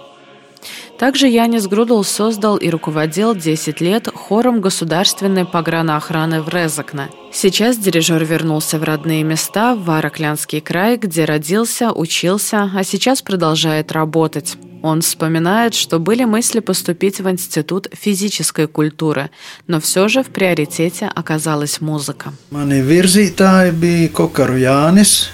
Также 1.05 1.29
Янис 1.29 1.67
Грудл 1.67 2.03
создал 2.03 2.57
и 2.57 2.71
руководил 2.71 3.35
10 3.35 3.83
лет 3.83 4.09
хором 4.15 4.63
государственной 4.63 5.45
пограноохраны 5.45 6.41
в 6.41 6.49
Резакне. 6.49 7.11
Сейчас 7.31 7.77
дирижер 7.77 8.25
вернулся 8.25 8.79
в 8.79 8.85
родные 8.85 9.23
места, 9.23 9.75
в 9.75 9.85
Вараклянский 9.85 10.63
край, 10.63 10.97
где 10.97 11.27
родился, 11.27 11.93
учился, 11.93 12.71
а 12.75 12.83
сейчас 12.85 13.21
продолжает 13.21 13.93
работать. 13.93 14.57
Он 14.81 15.03
вспоминает, 15.03 15.75
что 15.75 15.99
были 15.99 16.25
мысли 16.25 16.61
поступить 16.61 17.21
в 17.21 17.29
Институт 17.29 17.87
физической 17.93 18.67
культуры, 18.67 19.29
но 19.67 19.81
все 19.81 20.09
же 20.09 20.23
в 20.23 20.29
приоритете 20.29 21.11
оказалась 21.15 21.83
музыка. 21.83 22.33
Mani 22.51 22.81
virzītāji 22.81 23.73
bija 23.77 24.09
Kokaru 24.09 24.57
Jānis, 24.57 25.29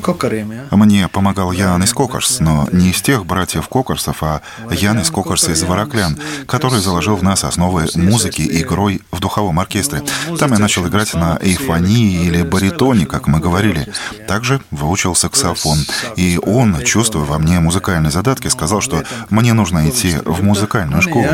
Kokariem, 0.00 0.52
ja? 0.52 0.76
Мне 0.76 1.08
помогал 1.08 1.52
Янис 1.52 1.92
Кокарс, 1.92 2.40
но 2.40 2.68
не 2.72 2.90
из 2.90 3.00
тех 3.00 3.24
братьев 3.24 3.68
Кокарсов, 3.68 4.22
а 4.22 4.42
Янис 4.70 5.10
Кокарс 5.10 5.48
из 5.48 5.62
Вараклян, 5.62 6.18
который 6.46 6.80
заложил 6.80 7.16
в 7.16 7.22
нас 7.22 7.44
основы 7.44 7.86
музыки 7.94 8.42
игрой 8.62 9.02
в 9.12 9.20
духовом 9.20 9.60
оркестре. 9.60 10.02
Там 10.38 10.52
я 10.52 10.58
начал 10.58 10.88
играть 10.88 11.14
на 11.14 11.38
эйфонии 11.40 12.24
или 12.24 12.42
баритоне, 12.42 13.06
как 13.06 13.28
мы 13.28 13.38
говорили. 13.38 13.86
Также 14.26 14.60
выучил 14.72 15.14
саксофон. 15.14 15.78
И 16.16 16.38
он, 16.44 16.82
чувствуя 16.84 17.24
во 17.24 17.38
мне 17.38 17.60
музыкальные 17.60 18.10
задатки, 18.10 18.48
сказал, 18.48 18.80
что 18.80 19.04
мне 19.30 19.52
нужно 19.52 19.88
идти 19.88 20.16
в 20.24 20.42
музыкальную 20.42 21.02
школу. 21.02 21.26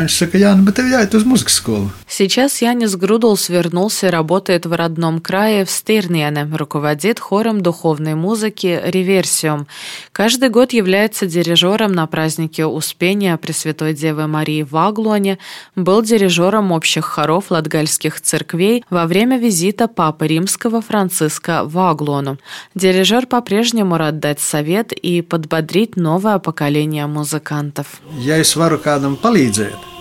Сейчас 2.07 2.61
Янис 2.61 2.95
Грудулс 2.95 3.49
вернулся 3.49 4.07
и 4.07 4.09
работает 4.09 4.65
в 4.65 4.73
родном 4.73 5.21
крае 5.21 5.65
в 5.65 5.71
Стирниене, 5.71 6.47
руководит 6.55 7.19
хором 7.19 7.46
дирижером 7.47 7.61
духовной 7.61 8.15
музыки 8.15 8.81
«Реверсиум». 8.83 9.67
Каждый 10.11 10.49
год 10.49 10.73
является 10.73 11.25
дирижером 11.25 11.93
на 11.93 12.05
празднике 12.07 12.65
Успения 12.65 13.37
Пресвятой 13.37 13.93
Девы 13.93 14.27
Марии 14.27 14.63
в 14.63 14.75
Аглоне, 14.75 15.37
был 15.75 16.01
дирижером 16.01 16.71
общих 16.71 17.05
хоров 17.05 17.51
латгальских 17.51 18.19
церквей 18.21 18.83
во 18.89 19.05
время 19.05 19.37
визита 19.37 19.87
Папы 19.87 20.27
Римского 20.27 20.81
Франциска 20.81 21.63
в 21.63 21.77
Аглону. 21.77 22.37
Дирижер 22.75 23.27
по-прежнему 23.27 23.97
рад 23.97 24.19
дать 24.19 24.39
совет 24.39 24.91
и 24.91 25.21
подбодрить 25.21 25.95
новое 25.95 26.39
поколение 26.39 27.07
музыкантов. 27.07 28.01
Я 28.19 28.39
es 28.39 28.55
varu 28.57 28.79
kādam 28.83 29.15
palīdzēt, 29.15 29.96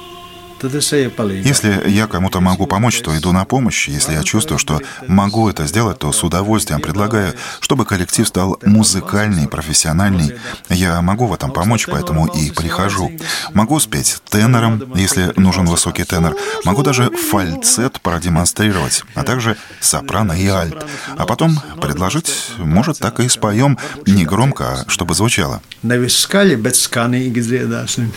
если 0.69 1.89
я 1.89 2.07
кому-то 2.07 2.41
могу 2.41 2.67
помочь, 2.67 3.01
то 3.01 3.17
иду 3.17 3.33
на 3.33 3.45
помощь. 3.45 3.89
Если 3.89 4.13
я 4.13 4.23
чувствую, 4.23 4.59
что 4.59 4.81
могу 5.07 5.49
это 5.49 5.67
сделать, 5.67 5.99
то 5.99 6.13
с 6.13 6.23
удовольствием 6.23 6.81
предлагаю, 6.81 7.35
чтобы 7.61 7.85
коллектив 7.85 8.27
стал 8.27 8.59
музыкальный, 8.65 9.49
профессиональный. 9.49 10.35
Я 10.69 11.01
могу 11.03 11.27
в 11.27 11.35
этом 11.35 11.53
помочь, 11.53 11.87
поэтому 11.87 12.27
и 12.27 12.51
прихожу. 12.51 13.11
Могу 13.55 13.81
спеть 13.81 14.17
тенором, 14.29 14.93
если 14.95 15.33
нужен 15.37 15.67
высокий 15.67 16.05
тенор. 16.05 16.37
Могу 16.65 16.83
даже 16.83 17.11
фальцет 17.11 18.01
продемонстрировать, 18.01 19.05
а 19.15 19.23
также 19.23 19.57
сопрано 19.81 20.33
и 20.33 20.47
альт. 20.49 20.85
А 21.17 21.27
потом 21.27 21.61
предложить, 21.81 22.31
может, 22.59 22.99
так 22.99 23.21
и 23.21 23.29
споем, 23.29 23.79
не 24.07 24.25
громко, 24.25 24.65
а 24.65 24.91
чтобы 24.91 25.15
звучало. 25.15 25.61
Nevis 25.87 26.17
skaļi, 26.25 26.57
bet 26.63 26.79
skanīgi 26.79 27.43
dziedāsim. 27.47 28.11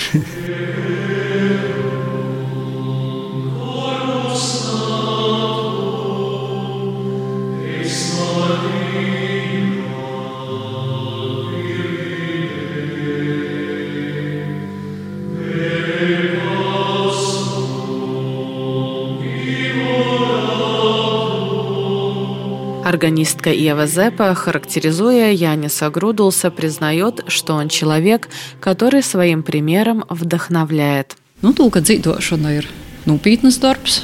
Органистка 22.89 23.51
Ева 23.51 23.85
Зепа, 23.85 24.33
характеризуя 24.33 25.31
Яниса 25.31 25.91
Грудулса, 25.91 26.49
признает, 26.49 27.23
что 27.27 27.53
он 27.53 27.69
человек, 27.69 28.29
который 28.59 29.03
своим 29.03 29.43
примером 29.43 30.05
вдохновляет. 30.09 31.15
Nu, 31.43 31.53
tūka 31.53 31.79
dzīvošana 31.85 32.49
ir 32.57 32.65
nopietnas 33.05 33.61
darbs, 33.61 34.01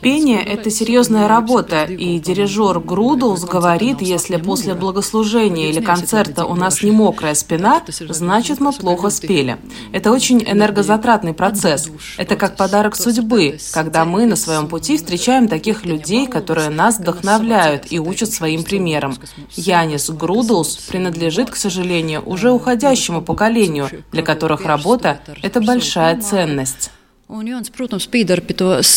Пение– 0.00 0.42
это 0.46 0.70
серьезная 0.70 1.28
работа, 1.28 1.84
и 1.84 2.18
дирижер 2.18 2.80
Грудулс 2.80 3.44
говорит, 3.44 4.00
если 4.00 4.36
после 4.36 4.74
богослужения 4.74 5.68
или 5.68 5.80
концерта 5.80 6.44
у 6.44 6.54
нас 6.54 6.82
не 6.82 6.90
мокрая 6.90 7.34
спина, 7.34 7.82
значит 7.88 8.60
мы 8.60 8.72
плохо 8.72 9.10
спели. 9.10 9.58
Это 9.92 10.10
очень 10.10 10.42
энергозатратный 10.42 11.34
процесс. 11.34 11.88
Это 12.16 12.36
как 12.36 12.56
подарок 12.56 12.96
судьбы, 12.96 13.58
когда 13.72 14.04
мы 14.04 14.26
на 14.26 14.36
своем 14.36 14.68
пути 14.68 14.96
встречаем 14.96 15.48
таких 15.48 15.84
людей, 15.84 16.26
которые 16.26 16.70
нас 16.70 16.98
вдохновляют 16.98 17.86
и 17.90 17.98
учат 17.98 18.32
своим 18.32 18.64
примером. 18.64 19.16
Янис 19.56 20.10
Грудулс 20.10 20.76
принадлежит, 20.76 21.50
к 21.50 21.56
сожалению, 21.56 22.22
уже 22.24 22.50
уходящему 22.50 23.22
поколению, 23.22 23.88
для 24.12 24.22
которых 24.22 24.64
работа– 24.64 25.20
это 25.42 25.60
большая 25.60 26.20
ценность. 26.20 26.90
Un 27.30 27.46
Jānis, 27.46 27.70
protams, 27.70 28.08
piedara 28.10 28.42
pie 28.42 28.56
tos, 28.58 28.90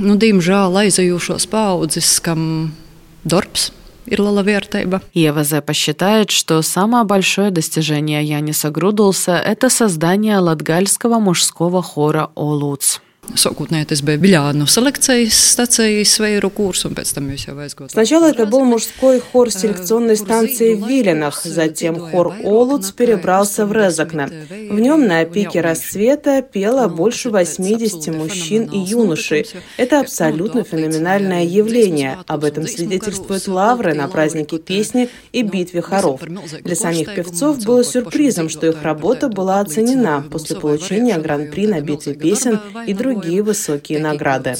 nu, 0.00 0.14
diemžēl 0.16 0.78
aizajošos 0.80 1.44
paudzes, 1.52 2.16
kam 2.24 2.72
darbs 3.20 3.68
Ева 4.06 5.44
Зепа 5.44 5.72
считает, 5.72 6.30
что 6.30 6.62
самое 6.62 7.04
большое 7.04 7.50
достижение 7.50 8.22
Яниса 8.22 8.70
Грудулса– 8.70 9.36
это 9.44 9.70
создание 9.70 10.38
латгальского 10.38 11.18
мужского 11.18 11.82
хора 11.82 12.30
«Олуц». 12.34 13.00
Sākotnēji 13.34 13.88
tas 13.90 14.00
bija 14.04 14.20
Viļānu 14.20 14.66
селекцijas 14.70 15.36
стацijas 15.54 16.12
свейру 16.16 16.50
курс, 16.54 16.84
tam 16.84 17.30
jūs 17.32 17.46
jau 17.48 17.54
aizgājāt. 17.58 17.92
Сначала 17.92 18.30
это 18.30 18.46
был 18.46 18.64
мужской 18.64 19.20
хор 19.20 19.50
селекционной 19.50 20.16
станции 20.16 20.74
в 20.74 20.86
Виленах, 20.86 21.40
затем 21.42 21.98
хор 21.98 22.34
Олуц 22.44 22.92
перебрался 22.92 23.66
в 23.66 23.72
Резакне. 23.72 24.28
В 24.70 24.78
нем 24.78 25.06
на 25.06 25.24
пике 25.24 25.62
расцвета 25.62 26.42
пело 26.42 26.88
больше 26.88 27.30
80 27.30 28.14
мужчин 28.14 28.64
и 28.64 28.78
юношей. 28.78 29.46
Это 29.78 30.00
абсолютно 30.00 30.62
феноменальное 30.62 31.44
явление. 31.44 32.18
Об 32.26 32.44
этом 32.44 32.68
свидетельствуют 32.68 33.48
лавры 33.48 33.94
на 33.94 34.06
празднике 34.08 34.58
песни 34.58 35.08
и 35.32 35.42
битве 35.42 35.82
хоров. 35.82 36.20
Для 36.62 36.76
самих 36.76 37.14
певцов 37.14 37.64
было 37.64 37.82
сюрпризом, 37.82 38.48
что 38.48 38.66
их 38.66 38.82
работа 38.82 39.28
была 39.28 39.60
оценена 39.60 40.24
после 40.30 40.56
получения 40.56 41.18
гран-при 41.18 41.66
на 41.66 41.80
битве 41.80 42.14
песен 42.14 42.60
и 42.86 42.94
других 42.94 43.13
другие 43.14 43.42
высокие 43.42 43.98
награды. 43.98 44.54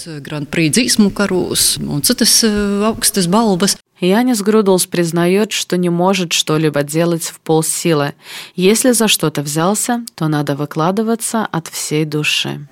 Янис 4.00 4.42
Грудлс 4.42 4.86
признает, 4.86 5.52
что 5.52 5.76
не 5.76 5.88
может 5.88 6.32
что-либо 6.32 6.82
делать 6.82 7.24
в 7.24 7.40
полсилы. 7.40 8.14
Если 8.56 8.92
за 8.92 9.08
что-то 9.08 9.42
взялся, 9.42 10.04
то 10.14 10.28
надо 10.28 10.56
выкладываться 10.56 11.46
от 11.46 11.68
всей 11.68 12.04
души. 12.04 12.66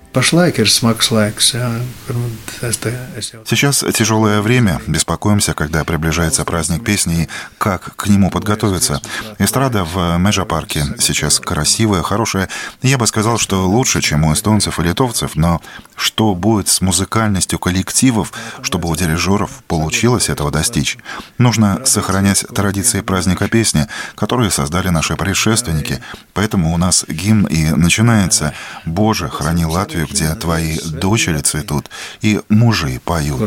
Сейчас 3.47 3.83
тяжелое 3.95 4.41
время. 4.41 4.79
Беспокоимся, 4.85 5.55
когда 5.55 5.83
приближается 5.83 6.45
праздник 6.45 6.83
песни 6.83 7.23
и 7.23 7.29
как 7.57 7.95
к 7.95 8.07
нему 8.07 8.29
подготовиться. 8.29 9.01
Эстрада 9.39 9.83
в 9.83 10.17
Межапарке 10.19 10.85
сейчас 10.99 11.39
красивая, 11.39 12.03
хорошая. 12.03 12.47
Я 12.83 12.99
бы 12.99 13.07
сказал, 13.07 13.39
что 13.39 13.67
лучше, 13.67 14.01
чем 14.01 14.23
у 14.25 14.33
эстонцев 14.33 14.79
и 14.79 14.83
литовцев, 14.83 15.31
но 15.35 15.61
что 15.95 16.35
будет 16.35 16.67
с 16.67 16.81
музыкальностью 16.81 17.57
коллективов, 17.57 18.33
чтобы 18.61 18.89
у 18.89 18.95
дирижеров 18.95 19.63
получилось 19.67 20.29
этого 20.29 20.51
достичь? 20.51 20.97
Нужно 21.39 21.85
сохранять 21.85 22.45
традиции 22.53 23.01
праздника 23.01 23.47
песни, 23.47 23.87
которые 24.13 24.51
создали 24.51 24.89
наши 24.89 25.15
предшественники. 25.15 26.01
Поэтому 26.33 26.71
у 26.71 26.77
нас 26.77 27.03
гимн 27.07 27.47
и 27.47 27.69
начинается 27.71 28.53
«Боже, 28.85 29.27
храни 29.27 29.65
Латвию, 29.65 30.02
где 30.05 30.33
твои 30.35 30.77
дочери 30.79 31.39
цветут 31.39 31.89
и 32.21 32.39
мужи 32.49 32.99
поют». 33.03 33.39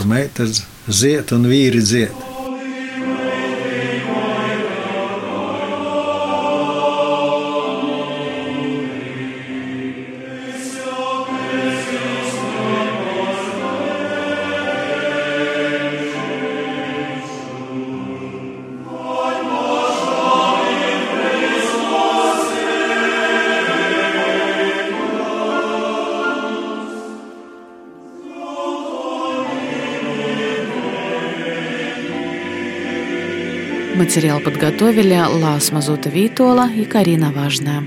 Материал 33.96 34.40
подготовили 34.40 35.18
Лас 35.18 35.72
Мазута 35.72 36.10
Витола 36.10 36.70
и 36.70 36.84
Карина 36.84 37.32
Важная. 37.32 37.82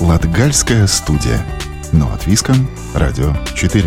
Латгальская 0.00 0.86
студия. 0.86 1.44
Но 1.92 2.12
от 2.12 2.28
Виском. 2.28 2.68
Радио 2.94 3.34
4. 3.56 3.84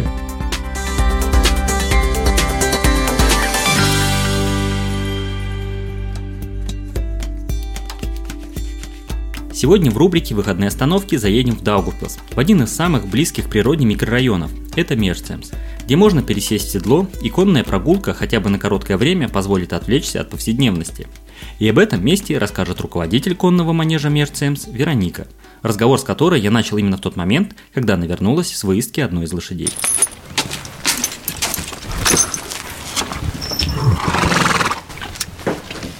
Сегодня 9.53 9.91
в 9.91 9.97
рубрике 9.97 10.35
«Выходные 10.35 10.67
остановки» 10.67 11.15
заедем 11.15 11.55
в 11.55 11.63
Даугавпилс, 11.63 12.17
в 12.31 12.37
один 12.37 12.63
из 12.63 12.75
самых 12.75 13.07
близких 13.07 13.45
к 13.45 13.49
природе 13.49 13.85
микрорайонов– 13.85 14.51
это 14.75 14.97
Мерцемс 14.97 15.51
где 15.89 15.95
можно 15.95 16.21
пересесть 16.21 16.67
в 16.67 16.71
седло, 16.71 17.07
и 17.19 17.31
конная 17.31 17.63
прогулка 17.63 18.13
хотя 18.13 18.39
бы 18.39 18.51
на 18.51 18.59
короткое 18.59 18.95
время 18.95 19.27
позволит 19.27 19.73
отвлечься 19.73 20.21
от 20.21 20.29
повседневности. 20.29 21.07
И 21.57 21.67
об 21.67 21.79
этом 21.79 22.05
месте 22.05 22.37
расскажет 22.37 22.79
руководитель 22.79 23.35
конного 23.35 23.73
манежа 23.73 24.09
Мерцемс 24.09 24.67
Вероника, 24.67 25.25
разговор 25.63 25.97
с 25.97 26.03
которой 26.03 26.39
я 26.41 26.51
начал 26.51 26.77
именно 26.77 26.97
в 26.97 27.01
тот 27.01 27.15
момент, 27.15 27.55
когда 27.73 27.95
она 27.95 28.05
вернулась 28.05 28.55
с 28.55 28.63
выездки 28.63 28.99
одной 28.99 29.25
из 29.25 29.33
лошадей. 29.33 29.69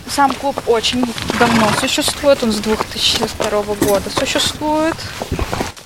Сам 0.08 0.32
клуб 0.36 0.62
очень 0.68 1.04
давно 1.40 1.68
существует, 1.82 2.44
он 2.44 2.52
с 2.52 2.58
2002 2.58 3.64
года 3.82 4.08
существует 4.12 4.96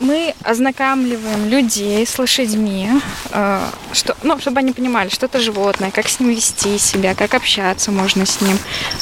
мы 0.04 0.36
ознакомливаем 0.44 1.50
людей 1.50 2.06
с 2.06 2.20
лошадьми, 2.20 2.90
э, 3.32 3.66
что, 3.94 4.16
ну, 4.22 4.38
чтобы 4.40 4.60
они 4.60 4.74
понимали, 4.74 5.10
что 5.10 5.26
это 5.26 5.40
животное, 5.40 5.92
как 5.92 6.08
с 6.08 6.20
ним 6.20 6.30
вести 6.30 6.78
себя, 6.78 7.16
как 7.16 7.34
общаться 7.34 7.92
можно 7.92 8.26
с 8.26 8.42
ним, 8.42 8.58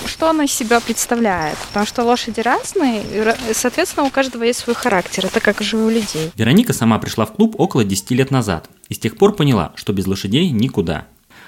что 0.06 0.30
оно 0.30 0.44
из 0.44 0.54
себя 0.54 0.80
представляет. 0.80 1.58
Потому 1.70 1.86
что 1.86 2.04
лошади 2.04 2.40
разные, 2.40 3.02
и, 3.02 3.54
соответственно, 3.54 4.06
у 4.06 4.10
каждого 4.10 4.44
есть 4.44 4.60
свой 4.60 4.76
характер. 4.76 5.26
Это 5.26 5.40
как 5.40 5.62
же 5.62 5.78
у 5.78 5.90
людей. 5.90 6.32
Вероника 6.36 6.74
сама 6.74 7.00
пришла 7.00 7.26
в 7.26 7.34
клуб 7.34 7.56
около 7.58 7.84
10 7.84 8.12
лет 8.12 8.32
назад 8.32 8.70
и 8.90 8.94
с 8.94 9.00
тех 9.00 9.18
пор 9.18 9.36
поняла, 9.36 9.74
что 9.76 9.94
без 9.94 10.06
лошадей 10.06 10.50
никуда. 10.52 11.08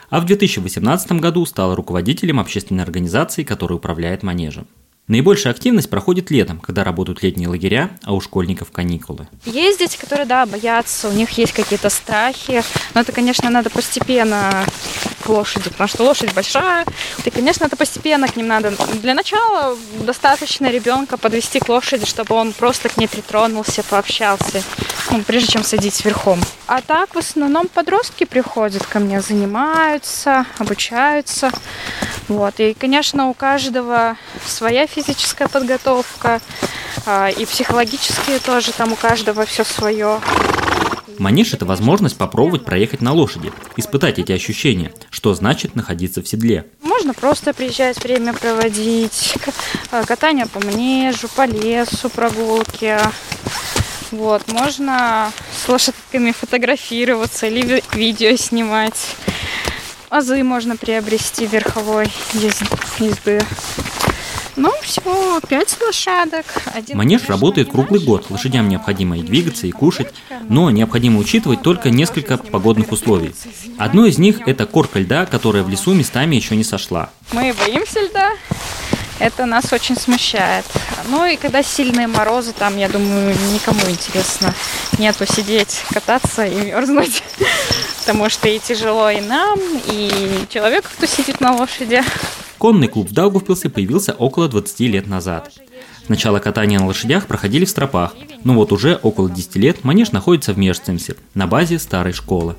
А 0.10 0.20
в 0.20 0.26
2018 0.26 1.13
году 1.13 1.46
стала 1.46 1.76
руководителем 1.76 2.39
общественной 2.39 2.84
организации, 2.84 3.44
которая 3.44 3.78
управляет 3.78 4.24
манежем. 4.24 4.68
Наибольшая 5.08 5.52
активность 5.52 5.89
проходит 5.89 6.32
летом, 6.32 6.60
когда 6.60 6.86
работают 6.86 7.24
летние 7.24 7.50
лагеря, 7.50 7.89
а 8.04 8.13
у 8.13 8.22
школьников 8.22 8.72
каникулы. 8.72 9.28
Есть 9.44 9.80
дети, 9.80 9.98
которые, 9.98 10.26
да, 10.26 10.46
боятся, 10.46 11.10
у 11.10 11.12
них 11.12 11.30
есть 11.32 11.52
какие-то 11.52 11.89
страхи, 11.89 12.63
но 12.94 13.02
это, 13.02 13.12
конечно, 13.12 13.50
надо 13.50 13.70
постепенно 13.70 14.66
к 15.22 15.28
лошади, 15.28 15.70
потому 15.70 15.89
что 15.89 16.04
лошадь 16.04 16.34
большая, 16.34 16.86
и, 17.26 17.30
конечно, 17.30 17.66
это 17.66 17.76
постепенно 17.76 18.30
к 18.30 18.38
ним 18.38 18.48
надо. 18.48 18.74
Для 19.02 19.13
начала 19.13 19.78
достаточно 20.00 20.72
ребенка 20.72 21.18
подвести 21.18 21.60
к 21.60 21.68
лошади, 21.68 22.06
чтобы 22.06 22.36
он 22.36 22.54
просто 22.54 22.88
к 22.88 22.96
ней 22.96 23.08
притронулся, 23.08 23.84
пообщался, 23.84 24.63
ну, 25.12 25.22
прежде 25.22 25.52
чем 25.52 25.63
садить 25.63 26.04
верхом. 26.06 26.39
А 26.66 26.82
так, 26.82 27.13
в 27.13 27.18
основном, 27.18 27.68
подростки 27.68 28.24
приходят 28.24 28.86
ко 28.86 29.00
мне, 29.00 29.22
занимаются, 29.22 30.46
обучаются. 30.58 31.52
Вот. 32.28 32.60
И, 32.60 32.74
конечно, 32.74 33.30
у 33.30 33.34
каждого 33.34 34.18
своя 34.46 34.88
физическая 34.94 35.48
подготовка, 35.48 36.42
а, 37.06 37.30
и 37.30 37.46
психологические 37.46 38.40
тоже, 38.40 38.72
там 38.72 38.94
у 38.94 38.96
каждого 38.96 39.46
все 39.46 39.64
свое. 39.64 40.20
Манеж– 41.20 41.54
это 41.54 41.66
возможность 41.66 42.18
попробовать 42.18 42.66
проехать 42.66 43.02
на 43.02 43.14
лошади, 43.14 43.52
испытать 43.78 44.20
эти 44.20 44.32
ощущения, 44.32 44.92
что 45.10 45.34
значит 45.34 45.76
находиться 45.76 46.22
в 46.22 46.28
седле. 46.28 46.66
Можно 46.82 47.14
просто 47.14 47.54
приезжать, 47.54 48.04
время 48.04 48.34
проводить, 48.34 49.36
а, 49.92 50.04
катание 50.04 50.48
по 50.48 50.60
манежу, 50.60 51.28
по 51.36 51.46
лесу, 51.46 52.10
прогулки. 52.10 52.98
Вот, 54.12 54.48
можно 54.48 55.32
с 55.66 55.68
лошадками 55.68 56.32
фотографироваться 56.32 57.48
или 57.48 57.84
видео 57.94 58.36
снимать. 58.36 59.16
Азы 60.10 60.44
можно 60.44 60.78
приобрести 60.78 61.48
верховой 61.48 62.12
езды. 63.00 63.42
Ну, 64.56 64.72
всего 64.82 65.39
пять 65.48 65.76
лошадок. 65.82 66.46
Один 66.74 66.98
Манеж 66.98 67.24
работает 67.28 67.72
круглый 67.72 68.02
год. 68.02 68.30
Лошадям 68.30 68.70
необходимо 68.70 69.18
и 69.18 69.24
двигаться, 69.24 69.66
и 69.66 69.72
кушать, 69.72 70.13
но 70.48 70.70
необходимо 70.70 71.20
учитывать 71.20 71.62
только 71.62 71.89
несколько 71.89 72.38
погодных 72.38 72.92
условий. 72.92 73.34
Одно 73.78 74.06
из 74.06 74.18
них– 74.18 74.42
это 74.46 74.66
корка 74.66 75.00
льда, 75.00 75.26
которая 75.26 75.63
в 75.63 75.70
лесу 75.70 75.94
местами 75.94 76.36
еще 76.36 76.56
не 76.56 76.63
сошла. 76.63 77.10
Мы 77.32 77.54
боимся 77.54 78.02
льда, 78.02 78.32
это 79.20 79.46
нас 79.46 79.72
очень 79.72 79.96
смущает. 79.96 80.66
Ну 81.08 81.26
и 81.26 81.36
когда 81.38 81.63
сильные 81.63 82.08
морозы, 82.08 82.54
там, 82.54 82.78
я 82.78 82.89
думаю, 82.89 83.36
никому 83.54 83.80
интересно 83.89 84.54
нету 84.98 85.26
сидеть, 85.26 85.82
кататься 85.92 86.46
и 86.46 86.56
мерзнуть. 86.56 87.24
Потому 88.00 88.30
что 88.30 88.50
и 88.50 88.60
тяжело 88.60 89.10
и 89.10 89.22
нам, 89.22 89.60
и 89.86 90.46
человеку, 90.50 90.89
кто 90.96 91.06
сидит 91.06 91.39
на 91.39 91.56
лошади. 91.56 92.04
Конный 92.63 92.88
клуб 92.88 93.10
в 93.10 93.13
Даугавпилсе 93.13 93.67
появился 93.67 94.13
около 94.13 94.47
20 94.47 94.80
лет 94.80 95.06
назад. 95.06 95.52
Сначала 96.06 96.39
катания 96.39 96.80
на 96.80 96.88
лошадях 96.88 97.28
проходили 97.28 97.65
в 97.65 97.69
стропах, 97.69 98.15
но 98.45 98.54
вот 98.54 98.71
уже 98.71 98.97
около 99.04 99.30
10 99.30 99.58
лет 99.58 99.84
манеж 99.84 100.13
находится 100.13 100.54
в 100.54 100.58
Межцемсе, 100.58 101.17
на 101.34 101.45
базе 101.45 101.78
старой 101.78 102.13
школы. 102.13 102.56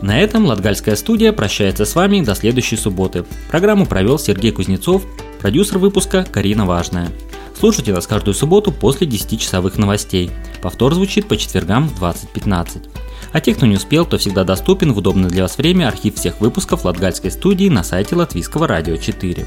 На 0.00 0.18
этом 0.18 0.46
Латгальская 0.46 0.96
студия 0.96 1.32
прощается 1.32 1.84
с 1.84 1.94
вами 1.94 2.20
до 2.20 2.34
следующей 2.34 2.78
субботы. 2.78 3.24
Программу 3.48 3.86
провел 3.86 4.18
Сергей 4.18 4.50
Кузнецов, 4.50 5.04
продюсер 5.40 5.78
выпуска 5.78 6.24
Карина 6.24 6.66
Важная. 6.66 7.12
Слушайте 7.62 7.92
нас 7.92 8.08
каждую 8.08 8.34
субботу 8.34 8.72
после 8.72 9.06
10-часовых 9.06 9.78
новостей. 9.78 10.32
Повтор 10.62 10.94
звучит 10.94 11.28
по 11.28 11.36
четвергам 11.36 11.88
в 11.88 12.02
20.15. 12.02 12.88
А 13.30 13.40
те, 13.40 13.54
кто 13.54 13.66
не 13.66 13.76
успел, 13.76 14.04
то 14.04 14.18
всегда 14.18 14.42
доступен 14.42 14.92
в 14.92 14.98
удобное 14.98 15.30
для 15.30 15.42
вас 15.42 15.56
время 15.58 15.86
архив 15.86 16.16
всех 16.16 16.40
выпусков 16.40 16.84
Латгальской 16.84 17.30
студии 17.30 17.68
на 17.68 17.84
сайте 17.84 18.16
Латвийского 18.16 18.66
радио 18.66 18.96
4. 18.96 19.46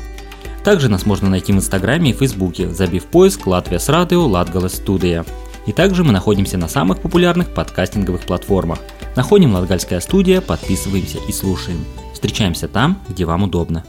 Также 0.64 0.88
нас 0.88 1.06
можно 1.06 1.30
найти 1.30 1.52
в 1.52 1.58
Инстаграме 1.58 2.12
и 2.12 2.14
Фейсбуке, 2.14 2.70
забив 2.70 3.04
поиск 3.04 3.48
«Латвия 3.48 3.80
с 3.80 3.90
радио 3.90 4.26
Латгалас 4.26 4.76
студия». 4.76 5.26
И 5.66 5.74
также 5.74 6.06
мы 6.06 6.14
находимся 6.14 6.58
на 6.58 6.70
самых 6.70 7.02
популярных 7.02 7.54
подкастинговых 7.54 8.22
платформах. 8.22 8.80
Находим 9.18 9.54
Латгальская 9.56 10.00
студия, 10.00 10.40
подписываемся 10.40 11.18
и 11.28 11.34
слушаем. 11.34 11.84
Встречаемся 12.14 12.70
там, 12.70 12.98
где 13.10 13.26
вам 13.26 13.44
удобно. 13.44 13.84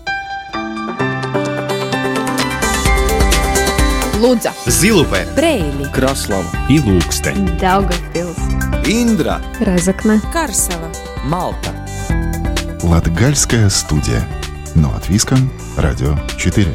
Лудза, 4.26 4.52
Зилупе, 4.66 5.24
Брейли, 5.36 5.88
Краслава. 5.92 6.50
И 6.68 6.80
Ilūkste, 6.80 7.32
Daugavpils, 7.60 8.36
Индра, 8.84 9.40
Разокна, 9.60 10.20
Карсела, 10.32 10.90
Малта. 11.22 11.70
Латгальская 12.82 13.70
студия. 13.70 14.26
Но 14.74 14.92
от 14.96 15.08
Виском, 15.08 15.48
Радио 15.76 16.18
4. 16.38 16.66